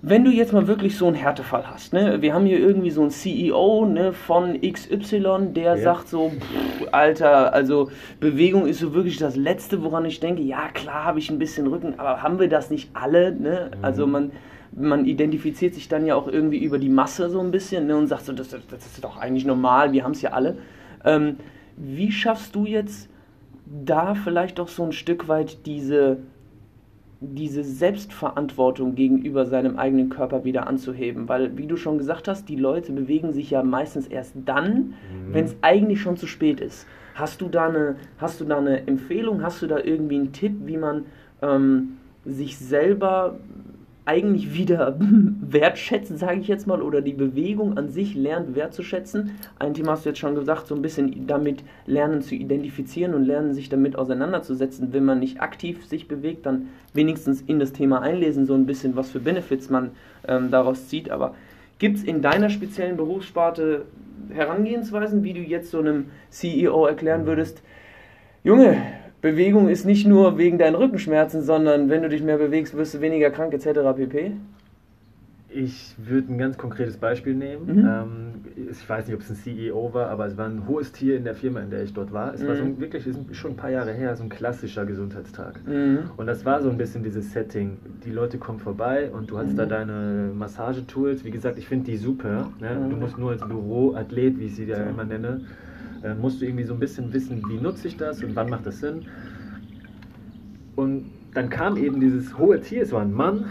wenn 0.01 0.25
du 0.25 0.31
jetzt 0.31 0.53
mal 0.53 0.69
wirklich 0.69 0.97
so 0.97 1.07
einen 1.07 1.17
Härtefall 1.17 1.67
hast, 1.67 1.93
ne? 1.93 2.23
wir 2.23 2.33
haben 2.33 2.47
hier 2.47 2.59
irgendwie 2.61 2.91
so 2.91 3.01
einen 3.01 3.11
CEO 3.11 3.85
ne, 3.85 4.13
von 4.13 4.61
XY, 4.61 5.53
der 5.55 5.77
ja. 5.77 5.77
sagt 5.79 6.09
so, 6.09 6.31
pff, 6.31 6.89
Alter, 6.93 7.53
also 7.53 7.91
Bewegung 8.21 8.67
ist 8.67 8.79
so 8.79 8.95
wirklich 8.95 9.17
das 9.17 9.35
Letzte, 9.35 9.83
woran 9.83 10.05
ich 10.05 10.21
denke, 10.21 10.43
ja 10.43 10.69
klar 10.69 11.05
habe 11.05 11.19
ich 11.19 11.31
ein 11.31 11.39
bisschen 11.39 11.67
Rücken, 11.67 11.99
aber 11.99 12.23
haben 12.23 12.39
wir 12.39 12.49
das 12.49 12.71
nicht 12.71 12.91
alle? 12.95 13.33
Ne? 13.33 13.73
Mhm. 13.77 13.85
Also 13.85 14.07
man, 14.07 14.31
man 14.73 15.05
identifiziert 15.05 15.75
sich 15.75 15.89
dann 15.89 16.07
ja 16.07 16.15
auch 16.15 16.29
irgendwie 16.29 16.59
über 16.59 16.79
die 16.79 16.91
Masse 16.91 17.29
so 17.29 17.41
ein 17.41 17.51
bisschen 17.51 17.89
ne, 17.89 17.97
und 17.97 18.07
sagt 18.07 18.25
so, 18.25 18.33
das, 18.33 18.51
das 18.51 18.87
ist 18.87 19.03
doch 19.03 19.17
eigentlich 19.17 19.47
normal, 19.47 19.93
wir 19.93 20.05
haben 20.05 20.13
es 20.13 20.23
ja 20.23 20.31
alle. 20.31 20.59
Ähm, 21.05 21.39
wie 21.77 22.13
schaffst 22.13 22.55
du 22.55 22.67
jetzt 22.67 23.09
da 23.67 24.15
vielleicht 24.15 24.59
doch 24.61 24.69
so 24.69 24.85
ein 24.85 24.93
Stück 24.93 25.29
weit 25.29 25.67
diese 25.67 26.19
diese 27.21 27.65
Selbstverantwortung 27.65 28.95
gegenüber 28.95 29.45
seinem 29.45 29.77
eigenen 29.77 30.09
Körper 30.09 30.45
wieder 30.45 30.67
anzuheben. 30.67 31.29
Weil, 31.29 31.57
wie 31.57 31.67
du 31.67 31.77
schon 31.77 31.99
gesagt 31.99 32.29
hast, 32.29 32.49
die 32.49 32.57
Leute 32.57 32.93
bewegen 32.93 33.33
sich 33.33 33.51
ja 33.51 33.63
meistens 33.63 34.07
erst 34.07 34.35
dann, 34.45 34.75
mhm. 34.75 35.33
wenn 35.33 35.45
es 35.45 35.57
eigentlich 35.63 36.01
schon 36.01 36.17
zu 36.17 36.27
spät 36.27 36.61
ist. 36.61 36.87
Hast 37.15 37.41
du, 37.41 37.49
da 37.49 37.69
eine, 37.69 37.97
hast 38.19 38.41
du 38.41 38.45
da 38.45 38.59
eine 38.59 38.87
Empfehlung, 38.87 39.43
hast 39.43 39.61
du 39.63 39.67
da 39.67 39.79
irgendwie 39.79 40.17
einen 40.17 40.33
Tipp, 40.33 40.55
wie 40.67 40.77
man 40.77 41.07
ähm, 41.43 41.97
sich 42.25 42.57
selber 42.59 43.41
eigentlich 44.09 44.55
wieder 44.55 44.97
wertschätzen, 45.41 46.17
sage 46.17 46.41
ich 46.41 46.49
jetzt 46.49 46.67
mal, 46.67 46.81
oder 46.81 47.03
die 47.03 47.13
Bewegung 47.13 47.77
an 47.77 47.91
sich 47.91 48.15
lernt 48.15 48.57
wertzuschätzen. 48.57 49.33
Ein 49.59 49.75
Thema 49.75 49.93
hast 49.93 50.07
du 50.07 50.09
jetzt 50.09 50.19
schon 50.19 50.35
gesagt, 50.35 50.67
so 50.67 50.75
ein 50.75 50.81
bisschen 50.81 51.27
damit 51.27 51.63
lernen 51.87 52.23
zu 52.23 52.35
identifizieren 52.35 53.13
und 53.13 53.25
lernen 53.25 53.53
sich 53.53 53.69
damit 53.69 53.97
auseinanderzusetzen. 53.97 54.95
Wenn 54.95 55.05
man 55.05 55.19
nicht 55.19 55.43
aktiv 55.43 55.85
sich 55.85 56.09
bewegt, 56.09 56.47
dann 56.47 56.69
wenigstens 56.95 57.43
in 57.43 57.59
das 57.59 57.75
Thema 57.75 58.01
einlesen, 58.01 58.47
so 58.47 58.55
ein 58.55 58.65
bisschen, 58.65 58.97
was 58.97 59.11
für 59.11 59.21
Benefits 59.21 59.69
man 59.69 59.91
ähm, 60.27 60.51
daraus 60.51 60.89
zieht. 60.89 61.11
Aber 61.11 61.35
gibt 61.79 61.99
es 61.99 62.05
in 62.05 62.23
deiner 62.23 62.49
speziellen 62.49 62.97
Berufssparte 62.97 63.85
Herangehensweisen, 64.31 65.23
wie 65.23 65.35
du 65.35 65.41
jetzt 65.41 65.71
so 65.71 65.81
einem 65.81 66.07
CEO 66.31 66.87
erklären 66.87 67.27
würdest, 67.27 67.63
Junge, 68.43 68.81
Bewegung 69.21 69.69
ist 69.69 69.85
nicht 69.85 70.07
nur 70.07 70.39
wegen 70.39 70.59
deinen 70.59 70.77
Rückenschmerzen, 70.77 71.43
sondern 71.43 71.91
wenn 71.91 72.03
du 72.03 72.09
dich 72.09 72.23
mehr 72.23 72.39
bewegst, 72.39 72.77
wirst 72.77 72.95
du 72.95 73.01
weniger 73.01 73.31
krank 73.31 73.53
etc. 73.53 73.81
pp. 73.97 74.33
Ich 75.51 75.95
würde 75.97 76.33
ein 76.33 76.39
ganz 76.39 76.59
konkretes 76.59 76.99
Beispiel 76.99 77.35
nehmen. 77.35 77.67
Mhm. 77.67 77.89
Ähm, 77.89 78.69
ich 78.71 78.89
weiß 78.89 79.07
nicht, 79.07 79.17
ob 79.17 79.23
es 79.23 79.31
ein 79.31 79.37
CEO 79.37 79.93
war, 79.95 80.09
aber 80.11 80.27
es 80.27 80.37
war 80.37 80.47
ein 80.47 80.69
hohes 80.69 80.93
Tier 80.93 81.17
in 81.17 81.25
der 81.25 81.35
Firma, 81.35 81.61
in 81.61 81.71
der 81.71 81.83
ich 81.83 81.95
dort 81.95 82.13
war. 82.13 82.35
Es 82.35 82.43
mhm. 82.43 82.49
war 82.49 82.57
so 82.57 82.63
ein, 82.63 82.79
wirklich 82.79 83.07
ist 83.07 83.19
schon 83.33 83.53
ein 83.53 83.57
paar 83.57 83.71
Jahre 83.71 83.93
her, 83.93 84.15
so 84.15 84.23
ein 84.23 84.29
klassischer 84.29 84.85
Gesundheitstag. 84.85 85.59
Mhm. 85.67 86.11
Und 86.17 86.27
das 86.27 86.45
war 86.45 86.63
so 86.63 86.69
ein 86.69 86.77
bisschen 86.77 87.03
dieses 87.03 87.33
Setting. 87.33 87.79
Die 88.05 88.11
Leute 88.11 88.39
kommen 88.39 88.61
vorbei 88.61 89.11
und 89.11 89.31
du 89.31 89.39
hast 89.39 89.57
da 89.57 89.65
mhm. 89.65 89.69
deine 89.71 90.31
Massagetools. 90.35 91.25
Wie 91.25 91.31
gesagt, 91.31 91.59
ich 91.59 91.67
finde 91.67 91.87
die 91.87 91.97
super. 91.97 92.51
Ne? 92.61 92.87
Du 92.89 92.95
mhm. 92.95 93.01
musst 93.01 93.19
nur 93.19 93.31
als 93.31 93.41
Büroathlet, 93.41 94.39
wie 94.39 94.45
ich 94.45 94.55
sie 94.55 94.65
ja 94.65 94.77
immer 94.77 95.05
nenne, 95.05 95.41
äh, 96.03 96.15
musst 96.15 96.41
du 96.41 96.47
irgendwie 96.47 96.65
so 96.65 96.75
ein 96.75 96.81
bisschen 96.81 97.13
wissen, 97.13 97.43
wie 97.49 97.59
nutze 97.59 97.89
ich 97.89 97.97
das 97.97 98.23
und 98.23 98.35
wann 98.37 98.51
macht 98.51 98.67
das 98.67 98.81
Sinn. 98.81 99.07
Und 100.77 101.07
dann 101.35 101.51
kam 101.51 101.77
eben 101.77 102.01
dieses 102.01 102.39
hohe 102.39 102.61
Tier, 102.61 102.83
es 102.83 102.93
war 102.93 103.03
ein 103.03 103.13
Mann, 103.13 103.47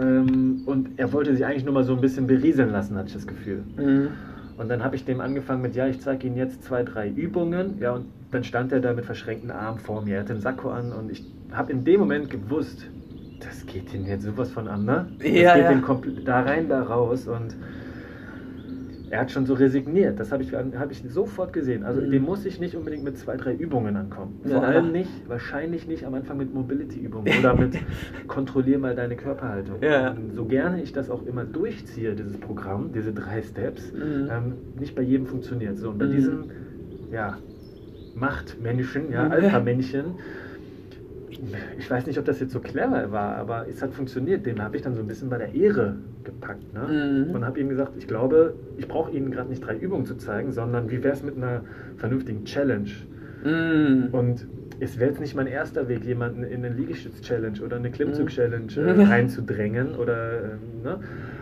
ähm, 0.00 0.62
und 0.66 0.90
er 0.98 1.12
wollte 1.12 1.34
sich 1.34 1.44
eigentlich 1.44 1.64
nur 1.64 1.74
mal 1.74 1.84
so 1.84 1.94
ein 1.94 2.00
bisschen 2.00 2.26
berieseln 2.26 2.70
lassen, 2.70 2.96
hatte 2.96 3.08
ich 3.08 3.14
das 3.14 3.26
Gefühl. 3.26 3.62
Mhm. 3.76 4.08
Und 4.56 4.68
dann 4.68 4.84
habe 4.84 4.96
ich 4.96 5.04
dem 5.04 5.20
angefangen 5.20 5.62
mit, 5.62 5.74
ja, 5.74 5.86
ich 5.86 6.00
zeige 6.00 6.26
Ihnen 6.26 6.36
jetzt 6.36 6.62
zwei, 6.62 6.82
drei 6.82 7.08
Übungen. 7.08 7.78
Ja, 7.80 7.94
und 7.94 8.06
dann 8.30 8.44
stand 8.44 8.72
er 8.72 8.80
da 8.80 8.92
mit 8.92 9.04
verschränkten 9.04 9.50
Armen 9.50 9.78
vor 9.78 10.02
mir. 10.02 10.16
Er 10.16 10.20
hatte 10.20 10.32
einen 10.32 10.42
Sakko 10.42 10.70
an 10.70 10.92
und 10.92 11.10
ich 11.10 11.24
habe 11.52 11.72
in 11.72 11.84
dem 11.84 12.00
Moment 12.00 12.30
gewusst, 12.30 12.86
das 13.40 13.66
geht 13.66 13.92
ihn 13.92 14.06
jetzt 14.06 14.24
sowas 14.24 14.50
von 14.50 14.68
an, 14.68 14.84
ne? 14.84 15.06
Das 15.18 15.28
ja, 15.28 15.54
geht 15.54 15.64
ja. 15.64 16.22
da 16.24 16.40
rein, 16.42 16.68
da 16.68 16.82
raus 16.82 17.26
und 17.26 17.56
er 19.12 19.20
hat 19.20 19.30
schon 19.30 19.44
so 19.44 19.52
resigniert. 19.52 20.18
Das 20.18 20.32
habe 20.32 20.42
ich, 20.42 20.54
hab 20.54 20.90
ich 20.90 21.02
sofort 21.06 21.52
gesehen. 21.52 21.84
Also 21.84 22.00
mhm. 22.00 22.10
dem 22.10 22.22
muss 22.22 22.46
ich 22.46 22.58
nicht 22.58 22.74
unbedingt 22.74 23.04
mit 23.04 23.18
zwei, 23.18 23.36
drei 23.36 23.52
Übungen 23.52 23.94
ankommen. 23.94 24.40
Vor 24.42 24.52
ja. 24.52 24.60
allem 24.60 24.90
nicht, 24.90 25.28
wahrscheinlich 25.28 25.86
nicht 25.86 26.06
am 26.06 26.14
Anfang 26.14 26.38
mit 26.38 26.54
Mobility-Übungen 26.54 27.30
oder 27.38 27.54
mit 27.54 27.78
kontrollier 28.26 28.78
mal 28.78 28.96
deine 28.96 29.14
Körperhaltung. 29.16 29.82
Ja. 29.82 30.16
So 30.34 30.46
gerne 30.46 30.82
ich 30.82 30.94
das 30.94 31.10
auch 31.10 31.26
immer 31.26 31.44
durchziehe, 31.44 32.14
dieses 32.14 32.38
Programm, 32.38 32.92
diese 32.94 33.12
drei 33.12 33.42
Steps, 33.42 33.92
mhm. 33.92 34.30
ähm, 34.30 34.52
nicht 34.80 34.94
bei 34.94 35.02
jedem 35.02 35.26
funktioniert. 35.26 35.76
So, 35.76 35.90
und 35.90 35.98
bei 35.98 36.06
mhm. 36.06 36.12
diesem 36.12 36.44
ja, 37.12 37.36
Machtmännchen, 38.14 39.12
ja, 39.12 39.28
Alpha-Männchen, 39.28 40.14
ich 41.78 41.90
weiß 41.90 42.06
nicht, 42.06 42.18
ob 42.18 42.24
das 42.24 42.40
jetzt 42.40 42.52
so 42.52 42.60
clever 42.60 43.10
war, 43.10 43.36
aber 43.36 43.66
es 43.68 43.82
hat 43.82 43.92
funktioniert. 43.94 44.46
Den 44.46 44.62
habe 44.62 44.76
ich 44.76 44.82
dann 44.82 44.94
so 44.94 45.00
ein 45.00 45.06
bisschen 45.06 45.28
bei 45.28 45.38
der 45.38 45.54
Ehre 45.54 45.96
gepackt. 46.24 46.72
Ne? 46.72 47.26
Mhm. 47.26 47.34
Und 47.34 47.44
habe 47.44 47.58
ihm 47.60 47.68
gesagt, 47.68 47.92
ich 47.98 48.06
glaube, 48.06 48.54
ich 48.76 48.86
brauche 48.86 49.10
Ihnen 49.10 49.30
gerade 49.30 49.50
nicht 49.50 49.64
drei 49.64 49.76
Übungen 49.76 50.04
zu 50.04 50.16
zeigen, 50.16 50.52
sondern 50.52 50.90
wie 50.90 51.02
wäre 51.02 51.14
es 51.14 51.22
mit 51.22 51.36
einer 51.36 51.62
vernünftigen 51.96 52.44
Challenge? 52.44 52.90
Mhm. 53.44 54.08
Und 54.12 54.46
es 54.78 54.98
wäre 54.98 55.10
jetzt 55.10 55.20
nicht 55.20 55.34
mein 55.34 55.46
erster 55.46 55.88
Weg, 55.88 56.04
jemanden 56.04 56.44
in 56.44 56.64
eine 56.64 56.74
Liegestütz-Challenge 56.74 57.60
oder 57.62 57.76
eine 57.76 57.90
Klimmzug-Challenge 57.90 58.72
äh, 58.76 58.94
mhm. 58.94 59.00
reinzudrängen. 59.10 59.96
Oder, 59.96 60.32
äh, 60.32 60.84
ne? 60.84 61.00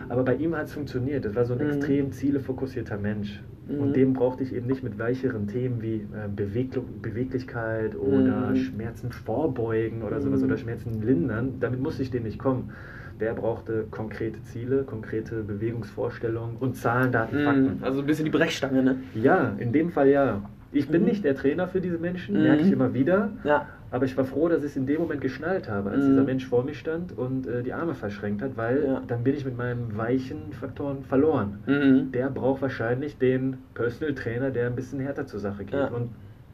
Aber 0.09 0.23
bei 0.23 0.35
ihm 0.35 0.55
hat 0.55 0.65
es 0.65 0.73
funktioniert. 0.73 1.25
Das 1.25 1.35
war 1.35 1.45
so 1.45 1.53
ein 1.53 1.59
mhm. 1.59 1.73
extrem 1.73 2.11
zielefokussierter 2.11 2.97
Mensch. 2.97 3.41
Mhm. 3.71 3.81
Und 3.81 3.95
dem 3.95 4.13
brauchte 4.13 4.43
ich 4.43 4.53
eben 4.53 4.67
nicht 4.67 4.83
mit 4.83 4.99
weicheren 4.99 5.47
Themen 5.47 5.81
wie 5.81 5.95
äh, 5.95 6.27
Beweg 6.33 6.71
Beweglichkeit 7.01 7.95
oder 7.95 8.51
mhm. 8.51 8.55
Schmerzen 8.55 9.11
vorbeugen 9.11 10.03
oder 10.03 10.21
sowas 10.21 10.43
oder 10.43 10.55
mhm. 10.55 10.59
Schmerzen 10.59 11.01
lindern. 11.01 11.55
Damit 11.59 11.81
musste 11.81 12.03
ich 12.03 12.11
dem 12.11 12.23
nicht 12.23 12.39
kommen. 12.39 12.71
Der 13.19 13.33
brauchte 13.33 13.85
konkrete 13.91 14.41
Ziele, 14.43 14.83
konkrete 14.83 15.43
Bewegungsvorstellungen 15.43 16.57
und 16.57 16.75
Zahlen, 16.75 17.11
Daten, 17.11 17.41
mhm. 17.41 17.45
Fakten. 17.45 17.77
Also 17.81 17.99
ein 17.99 18.05
bisschen 18.05 18.25
die 18.25 18.31
Brechstange, 18.31 18.81
ne? 18.81 18.95
Ja, 19.13 19.53
in 19.57 19.71
dem 19.71 19.91
Fall 19.91 20.09
ja. 20.09 20.41
Ich 20.71 20.87
bin 20.87 21.01
mhm. 21.01 21.09
nicht 21.09 21.23
der 21.23 21.35
Trainer 21.35 21.67
für 21.67 21.81
diese 21.81 21.97
Menschen, 21.97 22.41
merke 22.41 22.63
ich 22.63 22.71
immer 22.71 22.93
wieder. 22.93 23.31
Ja. 23.43 23.67
Aber 23.91 24.05
ich 24.05 24.15
war 24.15 24.23
froh, 24.23 24.47
dass 24.47 24.59
ich 24.59 24.71
es 24.71 24.77
in 24.77 24.85
dem 24.85 25.01
Moment 25.01 25.19
geschnallt 25.19 25.69
habe, 25.69 25.91
als 25.91 26.03
mhm. 26.03 26.09
dieser 26.11 26.23
Mensch 26.23 26.47
vor 26.47 26.63
mir 26.63 26.73
stand 26.73 27.17
und 27.17 27.45
äh, 27.45 27.61
die 27.61 27.73
Arme 27.73 27.93
verschränkt 27.93 28.41
hat, 28.41 28.55
weil 28.55 28.85
ja. 28.85 29.01
dann 29.05 29.23
bin 29.23 29.35
ich 29.35 29.43
mit 29.43 29.57
meinen 29.57 29.97
weichen 29.97 30.53
Faktoren 30.53 31.03
verloren. 31.03 31.59
Mhm. 31.65 32.11
Der 32.13 32.29
braucht 32.29 32.61
wahrscheinlich 32.61 33.17
den 33.17 33.57
Personal 33.73 34.15
Trainer, 34.15 34.49
der 34.49 34.67
ein 34.67 34.75
bisschen 34.75 35.01
härter 35.01 35.27
zur 35.27 35.41
Sache 35.41 35.65
geht. 35.65 35.73
Ja. 35.73 35.87
Und 35.87 36.09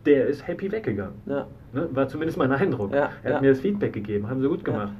der 0.07 0.25
ist 0.27 0.47
happy 0.47 0.71
weggegangen. 0.71 1.15
Ja. 1.27 1.45
Ne? 1.73 1.87
War 1.91 2.07
zumindest 2.07 2.39
mein 2.39 2.51
Eindruck. 2.51 2.91
Er 2.91 3.11
hat 3.35 3.41
mir 3.41 3.51
das 3.51 3.59
Feedback 3.59 3.93
gegeben, 3.93 4.29
haben 4.29 4.41
sie 4.41 4.47
gut 4.47 4.65
gemacht. 4.65 4.93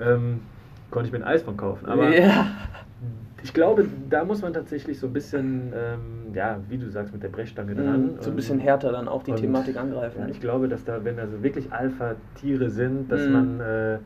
Ähm, 0.00 0.40
konnte 0.90 1.06
ich 1.06 1.12
mir 1.12 1.20
ein 1.20 1.24
Eis 1.24 1.42
von 1.42 1.56
kaufen. 1.56 1.86
Aber 1.86 2.10
ich 3.42 3.52
glaube, 3.52 3.86
da 4.08 4.24
muss 4.24 4.42
man 4.42 4.52
tatsächlich 4.52 4.98
so 4.98 5.08
ein 5.08 5.12
bisschen, 5.12 5.72
ähm, 5.74 6.34
ja, 6.34 6.60
wie 6.68 6.78
du 6.78 6.88
sagst, 6.88 7.12
mit 7.12 7.22
der 7.22 7.28
Brechstange 7.28 7.74
dran. 7.74 8.02
Mhm, 8.02 8.10
so 8.20 8.30
ein 8.30 8.36
bisschen 8.36 8.58
härter 8.58 8.92
dann 8.92 9.08
auch 9.08 9.22
die 9.22 9.34
Thematik 9.34 9.76
angreifen. 9.76 10.20
Ja, 10.20 10.28
ich 10.28 10.40
glaube, 10.40 10.68
dass 10.68 10.84
da, 10.84 11.04
wenn 11.04 11.18
also 11.18 11.42
wirklich 11.42 11.72
Alpha-Tiere 11.72 12.70
sind, 12.70 13.10
dass 13.10 13.26
mhm. 13.26 13.32
man, 13.32 13.60
äh, 13.60 13.98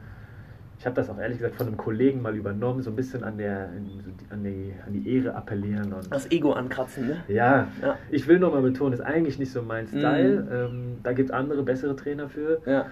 ich 0.78 0.86
habe 0.86 0.96
das 0.96 1.10
auch 1.10 1.18
ehrlich 1.18 1.38
gesagt 1.38 1.56
von 1.56 1.66
einem 1.66 1.76
Kollegen 1.76 2.22
mal 2.22 2.34
übernommen, 2.34 2.82
so 2.82 2.90
ein 2.90 2.96
bisschen 2.96 3.24
an, 3.24 3.36
der, 3.38 3.68
an, 4.30 4.42
die, 4.42 4.72
an 4.86 4.92
die 4.92 5.16
Ehre 5.16 5.34
appellieren. 5.34 5.92
Und 5.92 6.12
das 6.12 6.30
Ego 6.30 6.52
ankratzen, 6.52 7.06
ne? 7.06 7.16
Ja, 7.28 7.68
ja. 7.82 7.96
ich 8.10 8.26
will 8.28 8.38
nochmal 8.38 8.62
betonen, 8.62 8.94
ist 8.94 9.00
eigentlich 9.00 9.38
nicht 9.38 9.52
so 9.52 9.62
mein 9.62 9.86
Style. 9.86 10.42
Mhm. 10.42 10.52
Ähm, 10.52 10.96
da 11.02 11.12
gibt 11.12 11.28
es 11.28 11.34
andere, 11.34 11.62
bessere 11.62 11.94
Trainer 11.96 12.28
für. 12.28 12.60
Ja. 12.66 12.86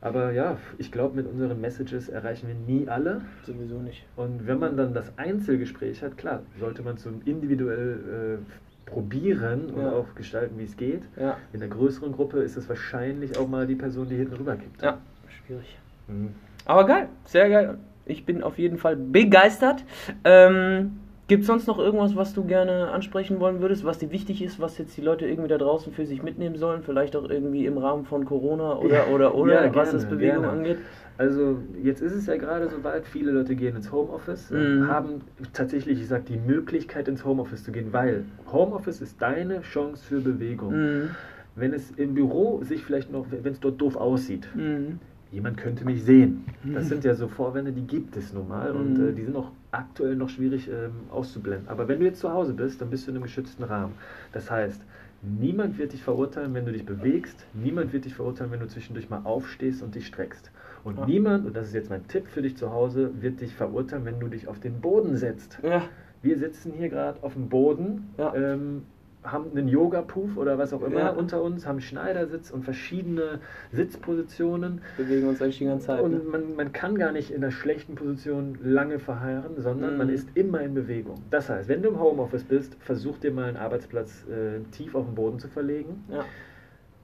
Aber 0.00 0.32
ja, 0.32 0.58
ich 0.78 0.92
glaube, 0.92 1.16
mit 1.16 1.26
unseren 1.26 1.60
Messages 1.60 2.08
erreichen 2.08 2.46
wir 2.46 2.54
nie 2.54 2.88
alle. 2.88 3.22
Sowieso 3.44 3.80
nicht. 3.80 4.04
Und 4.16 4.46
wenn 4.46 4.58
man 4.58 4.76
dann 4.76 4.94
das 4.94 5.12
Einzelgespräch 5.16 6.02
hat, 6.02 6.16
klar, 6.16 6.42
sollte 6.60 6.82
man 6.82 6.96
es 6.96 7.06
individuell 7.24 8.38
äh, 8.38 8.90
probieren 8.90 9.70
und 9.70 9.86
auch 9.86 10.14
gestalten, 10.14 10.58
wie 10.58 10.64
es 10.64 10.76
geht. 10.76 11.02
Ja. 11.16 11.36
In 11.52 11.60
der 11.60 11.68
größeren 11.68 12.12
Gruppe 12.12 12.38
ist 12.38 12.56
es 12.56 12.68
wahrscheinlich 12.68 13.36
auch 13.36 13.48
mal 13.48 13.66
die 13.66 13.74
Person, 13.74 14.08
die 14.08 14.16
hinten 14.16 14.34
rüber 14.34 14.56
kippt. 14.56 14.82
Ja, 14.82 14.98
schwierig. 15.28 15.78
Mhm. 16.06 16.34
Aber 16.64 16.86
geil, 16.86 17.08
sehr 17.24 17.48
geil. 17.48 17.78
Ich 18.06 18.24
bin 18.24 18.42
auf 18.42 18.58
jeden 18.58 18.78
Fall 18.78 18.96
begeistert. 18.96 19.84
Ähm, 20.24 20.98
Gibt 21.28 21.42
es 21.42 21.46
sonst 21.46 21.66
noch 21.66 21.78
irgendwas, 21.78 22.16
was 22.16 22.32
du 22.32 22.42
gerne 22.42 22.90
ansprechen 22.90 23.38
wollen 23.38 23.60
würdest, 23.60 23.84
was 23.84 23.98
dir 23.98 24.10
wichtig 24.10 24.42
ist, 24.42 24.60
was 24.60 24.78
jetzt 24.78 24.96
die 24.96 25.02
Leute 25.02 25.26
irgendwie 25.26 25.48
da 25.48 25.58
draußen 25.58 25.92
für 25.92 26.06
sich 26.06 26.22
mitnehmen 26.22 26.56
sollen? 26.56 26.82
Vielleicht 26.82 27.14
auch 27.16 27.28
irgendwie 27.28 27.66
im 27.66 27.76
Rahmen 27.76 28.06
von 28.06 28.24
Corona 28.24 28.78
oder, 28.78 28.94
ja, 28.94 29.06
oder, 29.12 29.34
oder, 29.34 29.66
ja, 29.66 29.74
was 29.74 29.92
das 29.92 30.06
Bewegung 30.06 30.44
gerne. 30.44 30.48
angeht? 30.48 30.78
Also 31.18 31.58
jetzt 31.82 32.00
ist 32.00 32.14
es 32.14 32.26
ja 32.26 32.36
gerade 32.38 32.70
so 32.70 32.82
weit, 32.82 33.06
viele 33.06 33.32
Leute 33.32 33.56
gehen 33.56 33.76
ins 33.76 33.92
Homeoffice, 33.92 34.50
mhm. 34.50 34.88
haben 34.88 35.20
tatsächlich, 35.52 36.00
ich 36.00 36.08
sag, 36.08 36.24
die 36.24 36.38
Möglichkeit 36.38 37.08
ins 37.08 37.26
Homeoffice 37.26 37.62
zu 37.62 37.72
gehen, 37.72 37.92
weil 37.92 38.24
Homeoffice 38.50 39.02
ist 39.02 39.20
deine 39.20 39.60
Chance 39.60 40.02
für 40.02 40.20
Bewegung. 40.20 40.74
Mhm. 40.74 41.10
Wenn 41.56 41.74
es 41.74 41.90
im 41.90 42.14
Büro 42.14 42.62
sich 42.62 42.84
vielleicht 42.84 43.12
noch, 43.12 43.26
wenn 43.30 43.52
es 43.52 43.60
dort 43.60 43.78
doof 43.78 43.96
aussieht, 43.96 44.48
mhm 44.54 44.98
jemand 45.30 45.56
könnte 45.58 45.84
mich 45.84 46.02
sehen. 46.02 46.44
Das 46.64 46.84
mhm. 46.84 46.88
sind 46.88 47.04
ja 47.04 47.14
so 47.14 47.28
Vorwände, 47.28 47.72
die 47.72 47.86
gibt 47.86 48.16
es 48.16 48.32
nun 48.32 48.48
mal 48.48 48.72
und 48.72 48.98
mhm. 48.98 49.08
äh, 49.08 49.12
die 49.12 49.24
sind 49.24 49.36
auch 49.36 49.50
aktuell 49.70 50.16
noch 50.16 50.28
schwierig 50.28 50.68
ähm, 50.68 50.92
auszublenden. 51.10 51.68
Aber 51.68 51.88
wenn 51.88 52.00
du 52.00 52.06
jetzt 52.06 52.20
zu 52.20 52.32
Hause 52.32 52.54
bist, 52.54 52.80
dann 52.80 52.90
bist 52.90 53.06
du 53.06 53.10
in 53.10 53.16
einem 53.16 53.24
geschützten 53.24 53.64
Rahmen. 53.64 53.94
Das 54.32 54.50
heißt, 54.50 54.80
niemand 55.22 55.78
wird 55.78 55.92
dich 55.92 56.02
verurteilen, 56.02 56.54
wenn 56.54 56.64
du 56.64 56.72
dich 56.72 56.86
bewegst. 56.86 57.44
Niemand 57.52 57.92
wird 57.92 58.04
dich 58.04 58.14
verurteilen, 58.14 58.50
wenn 58.52 58.60
du 58.60 58.68
zwischendurch 58.68 59.10
mal 59.10 59.20
aufstehst 59.24 59.82
und 59.82 59.94
dich 59.94 60.06
streckst. 60.06 60.50
Und 60.84 60.98
ja. 60.98 61.06
niemand, 61.06 61.46
und 61.46 61.56
das 61.56 61.68
ist 61.68 61.74
jetzt 61.74 61.90
mein 61.90 62.06
Tipp 62.08 62.28
für 62.28 62.40
dich 62.40 62.56
zu 62.56 62.70
Hause, 62.70 63.10
wird 63.20 63.40
dich 63.40 63.54
verurteilen, 63.54 64.04
wenn 64.04 64.20
du 64.20 64.28
dich 64.28 64.48
auf 64.48 64.60
den 64.60 64.80
Boden 64.80 65.16
setzt. 65.16 65.58
Ja. 65.62 65.82
Wir 66.22 66.38
sitzen 66.38 66.72
hier 66.72 66.88
gerade 66.88 67.22
auf 67.22 67.34
dem 67.34 67.48
Boden. 67.48 68.10
Ja. 68.16 68.34
Ähm, 68.34 68.82
haben 69.24 69.50
einen 69.50 69.68
Yoga-Puff 69.68 70.36
oder 70.36 70.58
was 70.58 70.72
auch 70.72 70.82
immer 70.82 71.00
ja. 71.00 71.10
unter 71.10 71.42
uns, 71.42 71.66
haben 71.66 71.80
Schneidersitz 71.80 72.50
und 72.50 72.64
verschiedene 72.64 73.40
Sitzpositionen. 73.72 74.80
Bewegen 74.96 75.28
uns 75.28 75.42
eigentlich 75.42 75.58
die 75.58 75.64
ganze 75.64 75.86
Zeit. 75.86 76.00
Und 76.00 76.12
ne? 76.12 76.20
man, 76.30 76.56
man 76.56 76.72
kann 76.72 76.96
gar 76.96 77.12
nicht 77.12 77.30
in 77.30 77.42
einer 77.42 77.50
schlechten 77.50 77.94
Position 77.94 78.58
lange 78.62 78.98
verharren, 78.98 79.56
sondern 79.60 79.92
mhm. 79.92 79.98
man 79.98 80.08
ist 80.08 80.28
immer 80.34 80.60
in 80.60 80.74
Bewegung. 80.74 81.16
Das 81.30 81.48
heißt, 81.48 81.68
wenn 81.68 81.82
du 81.82 81.90
im 81.90 82.00
Homeoffice 82.00 82.44
bist, 82.44 82.76
versuch 82.80 83.18
dir 83.18 83.32
mal 83.32 83.48
einen 83.48 83.56
Arbeitsplatz 83.56 84.24
äh, 84.28 84.60
tief 84.70 84.94
auf 84.94 85.06
den 85.06 85.14
Boden 85.14 85.38
zu 85.38 85.48
verlegen. 85.48 86.04
Ja. 86.10 86.24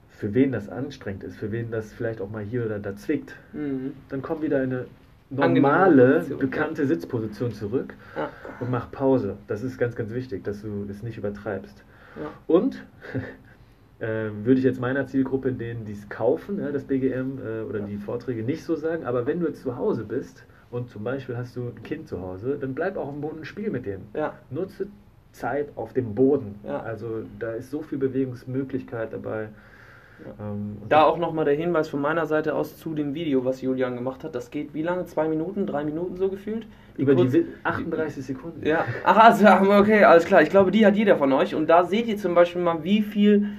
Für 0.09 0.33
wen 0.33 0.53
das 0.53 0.69
anstrengend 0.69 1.25
ist, 1.25 1.35
für 1.35 1.51
wen 1.51 1.71
das 1.71 1.91
vielleicht 1.91 2.21
auch 2.21 2.29
mal 2.29 2.43
hier 2.43 2.65
oder 2.65 2.79
da 2.79 2.95
zwickt, 2.95 3.35
mhm. 3.51 3.91
dann 4.07 4.21
komm 4.21 4.41
wieder 4.41 4.63
in 4.63 4.71
eine 4.71 4.85
normale, 5.29 6.25
bekannte 6.39 6.85
Sitzposition 6.85 7.51
zurück 7.51 7.93
ja. 8.15 8.29
und 8.61 8.71
mach 8.71 8.91
Pause. 8.91 9.37
Das 9.47 9.63
ist 9.63 9.77
ganz, 9.77 9.95
ganz 9.95 10.13
wichtig, 10.13 10.45
dass 10.45 10.61
du 10.61 10.85
es 10.89 11.03
nicht 11.03 11.17
übertreibst. 11.17 11.83
Ja. 12.15 12.31
Und 12.47 12.85
äh, 13.99 14.29
würde 14.43 14.59
ich 14.59 14.63
jetzt 14.63 14.79
meiner 14.79 15.07
Zielgruppe, 15.07 15.51
denen 15.51 15.85
die 15.85 15.93
es 15.93 16.09
kaufen, 16.09 16.59
ja, 16.59 16.71
das 16.71 16.83
BGM 16.83 17.39
äh, 17.39 17.61
oder 17.61 17.79
ja. 17.79 17.85
die 17.85 17.97
Vorträge 17.97 18.43
nicht 18.43 18.63
so 18.63 18.75
sagen, 18.75 19.05
aber 19.05 19.25
wenn 19.25 19.39
du 19.39 19.47
jetzt 19.47 19.61
zu 19.61 19.77
Hause 19.77 20.03
bist 20.03 20.45
und 20.71 20.89
zum 20.89 21.03
Beispiel 21.03 21.37
hast 21.37 21.55
du 21.55 21.69
ein 21.69 21.83
Kind 21.83 22.07
zu 22.07 22.21
Hause, 22.21 22.57
dann 22.59 22.73
bleib 22.73 22.97
auch 22.97 23.09
am 23.09 23.21
Boden 23.21 23.39
und 23.39 23.45
spiel 23.45 23.69
mit 23.69 23.85
dem. 23.85 24.01
Ja. 24.13 24.33
Nutze 24.49 24.87
Zeit 25.31 25.69
auf 25.75 25.93
dem 25.93 26.15
Boden. 26.15 26.55
Also 26.63 27.23
da 27.39 27.51
ist 27.51 27.69
so 27.69 27.81
viel 27.81 27.97
Bewegungsmöglichkeit 27.97 29.11
dabei. 29.11 29.49
Ähm, 30.39 30.77
da 30.89 31.03
auch 31.03 31.17
nochmal 31.17 31.45
der 31.45 31.55
Hinweis 31.55 31.89
von 31.89 32.01
meiner 32.01 32.25
Seite 32.25 32.55
aus 32.55 32.77
zu 32.77 32.93
dem 32.93 33.13
Video, 33.13 33.45
was 33.45 33.61
Julian 33.61 33.95
gemacht 33.95 34.23
hat. 34.23 34.35
Das 34.35 34.51
geht 34.51 34.73
wie 34.73 34.81
lange? 34.81 35.05
Zwei 35.05 35.27
Minuten, 35.27 35.65
drei 35.65 35.83
Minuten 35.83 36.15
so 36.17 36.29
gefühlt? 36.29 36.65
Über 36.97 37.15
kurz, 37.15 37.31
die 37.31 37.45
38 37.63 38.25
Sekunden. 38.25 38.65
Ja, 38.65 38.85
aha, 39.03 39.79
okay, 39.79 40.03
alles 40.03 40.25
klar. 40.25 40.41
Ich 40.41 40.49
glaube, 40.49 40.71
die 40.71 40.85
hat 40.85 40.95
jeder 40.95 41.17
von 41.17 41.31
euch. 41.33 41.53
Und 41.53 41.67
da 41.67 41.83
seht 41.83 42.07
ihr 42.07 42.17
zum 42.17 42.35
Beispiel 42.35 42.61
mal, 42.61 42.83
wie 42.83 43.01
viel 43.01 43.49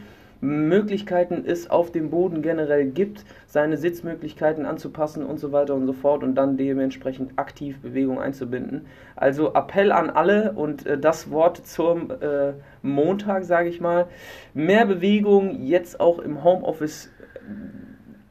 Möglichkeiten 0.40 1.44
es 1.46 1.70
auf 1.70 1.90
dem 1.90 2.10
Boden 2.10 2.42
generell 2.42 2.86
gibt, 2.86 3.24
seine 3.46 3.76
Sitzmöglichkeiten 3.76 4.66
anzupassen 4.66 5.24
und 5.24 5.38
so 5.38 5.52
weiter 5.52 5.74
und 5.74 5.86
so 5.86 5.92
fort 5.92 6.22
und 6.22 6.34
dann 6.34 6.56
dementsprechend 6.56 7.38
aktiv 7.38 7.80
Bewegung 7.80 8.20
einzubinden. 8.20 8.86
Also 9.14 9.54
Appell 9.54 9.92
an 9.92 10.10
alle 10.10 10.52
und 10.52 10.86
äh, 10.86 10.98
das 10.98 11.30
Wort 11.30 11.66
zum 11.66 12.10
äh, 12.10 12.52
Montag, 12.82 13.44
sage 13.44 13.68
ich 13.68 13.80
mal. 13.80 14.06
Mehr 14.54 14.86
Bewegung 14.86 15.62
jetzt 15.62 16.00
auch 16.00 16.18
im 16.18 16.44
Homeoffice 16.44 17.10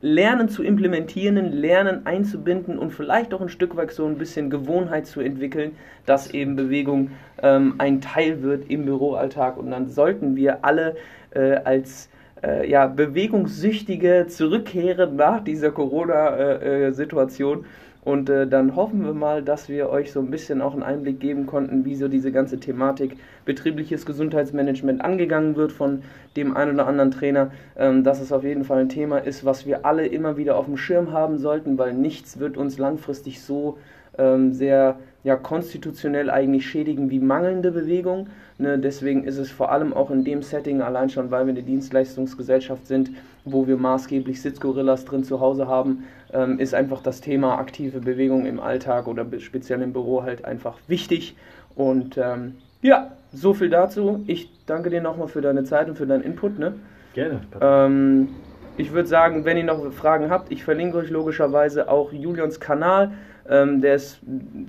lernen 0.06 0.50
zu 0.50 0.62
implementieren, 0.62 1.52
lernen 1.52 2.06
einzubinden 2.06 2.78
und 2.78 2.92
vielleicht 2.92 3.34
auch 3.34 3.42
ein 3.42 3.50
Stück 3.50 3.76
weit 3.76 3.90
so 3.92 4.06
ein 4.06 4.20
bisschen 4.20 4.52
Gewohnheit 4.52 5.08
zu 5.08 5.20
entwickeln, 5.20 5.72
dass 6.06 6.30
eben 6.30 6.56
Bewegung 6.56 7.10
ähm, 7.42 7.74
ein 7.80 8.02
Teil 8.02 8.44
wird 8.44 8.70
im 8.70 8.86
Büroalltag 8.86 9.58
und 9.58 9.72
dann 9.72 9.90
sollten 9.90 10.36
wir 10.36 10.64
alle 10.64 10.96
äh, 11.32 11.56
als 11.56 12.10
äh, 12.44 12.70
ja, 12.70 12.86
Bewegungssüchtige 12.86 14.28
zurückkehren 14.30 15.16
nach 15.16 15.44
dieser 15.44 15.72
Corona-Situation. 15.72 17.62
Äh, 17.62 17.64
und 18.06 18.30
äh, 18.30 18.46
dann 18.48 18.76
hoffen 18.76 19.04
wir 19.04 19.16
mal, 19.16 19.42
dass 19.42 19.68
wir 19.68 19.90
euch 19.90 20.12
so 20.12 20.20
ein 20.20 20.30
bisschen 20.30 20.62
auch 20.62 20.74
einen 20.74 20.84
Einblick 20.84 21.20
geben 21.20 21.48
konnten, 21.48 21.86
wie 21.86 21.96
so 21.96 22.08
diese 22.08 22.32
ganze 22.32 22.60
Thematik 22.60 23.18
betriebliches 23.46 24.06
Gesundheitsmanagement 24.06 25.02
angegangen 25.04 25.56
wird 25.56 25.72
von 25.72 26.04
dem 26.38 26.56
einen 26.56 26.76
oder 26.76 26.86
anderen 26.86 27.10
Trainer. 27.10 27.52
Ähm, 27.76 28.04
dass 28.04 28.22
es 28.22 28.32
auf 28.32 28.44
jeden 28.44 28.64
Fall 28.64 28.82
ein 28.82 28.90
Thema 28.90 29.18
ist, 29.18 29.44
was 29.44 29.66
wir 29.66 29.88
alle 29.88 30.06
immer 30.06 30.38
wieder 30.38 30.56
auf 30.56 30.66
dem 30.66 30.78
Schirm 30.78 31.12
haben 31.12 31.40
sollten, 31.40 31.80
weil 31.80 31.94
nichts 31.94 32.40
wird 32.40 32.58
uns 32.58 32.78
langfristig 32.78 33.42
so 33.42 33.80
ähm, 34.20 34.54
sehr 34.54 34.98
ja, 35.24 35.36
konstitutionell 35.36 36.30
eigentlich 36.30 36.68
schädigen 36.68 37.10
wie 37.10 37.20
mangelnde 37.20 37.72
Bewegung. 37.72 38.28
Ne? 38.60 38.78
Deswegen 38.78 39.24
ist 39.24 39.40
es 39.40 39.50
vor 39.50 39.72
allem 39.72 39.94
auch 39.94 40.12
in 40.12 40.24
dem 40.24 40.44
Setting, 40.44 40.82
allein 40.82 41.10
schon, 41.10 41.32
weil 41.32 41.48
wir 41.48 41.54
eine 41.54 41.64
Dienstleistungsgesellschaft 41.64 42.86
sind, 42.86 43.10
wo 43.46 43.68
wir 43.68 43.78
maßgeblich 43.78 44.42
Sitzgorillas 44.42 45.06
drin 45.06 45.24
zu 45.24 45.40
Hause 45.40 45.68
haben, 45.68 46.04
ähm, 46.34 46.60
ist 46.60 46.74
einfach 46.74 47.02
das 47.02 47.22
Thema 47.22 47.58
aktive 47.60 48.00
Bewegung 48.00 48.46
im 48.46 48.60
Alltag 48.60 49.08
oder 49.08 49.26
speziell 49.40 49.82
im 49.82 49.94
Büro 49.94 50.24
halt 50.24 50.44
einfach 50.44 50.78
wichtig. 50.88 51.36
Und 51.76 52.18
ähm, 52.18 52.56
ja, 52.82 53.12
so 53.32 53.54
viel 53.54 53.70
dazu. 53.70 54.24
Ich 54.28 54.50
danke 54.66 54.90
dir 54.90 55.02
nochmal 55.02 55.28
für 55.28 55.42
deine 55.42 55.64
Zeit 55.64 55.88
und 55.88 55.96
für 55.96 56.08
deinen 56.08 56.24
Input. 56.24 56.60
Ne? 56.60 56.74
Gerne. 57.14 57.42
Ähm, 57.62 58.30
ich 58.78 58.92
würde 58.92 59.08
sagen, 59.08 59.46
wenn 59.46 59.58
ihr 59.58 59.64
noch 59.64 59.92
Fragen 59.94 60.30
habt, 60.30 60.52
ich 60.52 60.64
verlinke 60.64 60.98
euch 60.98 61.10
logischerweise 61.10 61.90
auch 61.90 62.12
Julians 62.12 62.60
Kanal. 62.60 63.12
Ähm, 63.48 63.82
der 63.82 63.96
ist, 63.96 64.22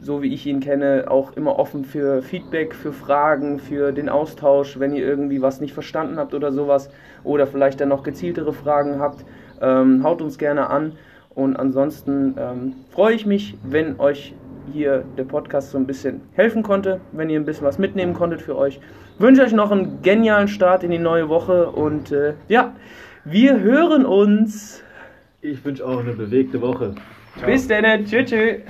so 0.03 0.23
wie 0.23 0.35
ich 0.35 0.47
ihn 0.47 0.61
kenne, 0.61 1.07
auch 1.09 1.35
immer 1.37 1.59
offen 1.59 1.85
für 1.85 2.21
Feedback, 2.23 2.75
für 2.75 2.93
Fragen, 2.93 3.59
für 3.59 3.93
den 3.93 4.09
Austausch, 4.09 4.79
wenn 4.79 4.95
ihr 4.95 5.07
irgendwie 5.07 5.41
was 5.41 5.61
nicht 5.61 5.73
verstanden 5.73 6.19
habt 6.19 6.35
oder 6.35 6.53
sowas 6.53 6.91
oder 7.25 7.47
vielleicht 7.47 7.81
dann 7.81 7.89
noch 7.89 8.03
gezieltere 8.03 8.53
Fragen 8.53 8.99
habt. 8.99 9.25
Ähm, 9.63 10.03
haut 10.03 10.21
uns 10.21 10.37
gerne 10.37 10.69
an. 10.69 10.93
Und 11.35 11.57
ansonsten 11.57 12.35
ähm, 12.39 12.75
freue 12.91 13.15
ich 13.15 13.27
mich, 13.27 13.57
wenn 13.63 13.99
euch 13.99 14.35
hier 14.73 15.05
der 15.17 15.25
Podcast 15.25 15.71
so 15.71 15.79
ein 15.79 15.87
bisschen 15.87 16.21
helfen 16.33 16.63
konnte, 16.63 17.01
wenn 17.13 17.31
ihr 17.31 17.39
ein 17.39 17.45
bisschen 17.45 17.67
was 17.67 17.79
mitnehmen 17.79 18.15
konntet 18.15 18.43
für 18.43 18.57
euch. 18.57 18.81
Wünsche 19.19 19.43
euch 19.43 19.53
noch 19.53 19.71
einen 19.71 20.03
genialen 20.03 20.49
Start 20.49 20.83
in 20.83 20.91
die 20.91 20.99
neue 20.99 21.29
Woche 21.29 21.71
und 21.71 22.13
äh, 22.13 22.35
ja, 22.49 22.75
wir 23.25 23.61
hören 23.61 24.05
uns. 24.05 24.83
Ich 25.41 25.65
wünsche 25.65 25.87
auch 25.87 26.01
eine 26.01 26.13
bewegte 26.13 26.61
Woche. 26.61 26.95
Ciao. 27.39 27.51
Bis 27.51 27.69
dann. 27.69 28.05
Tschüss. 28.05 28.31
tschüss. 28.31 28.61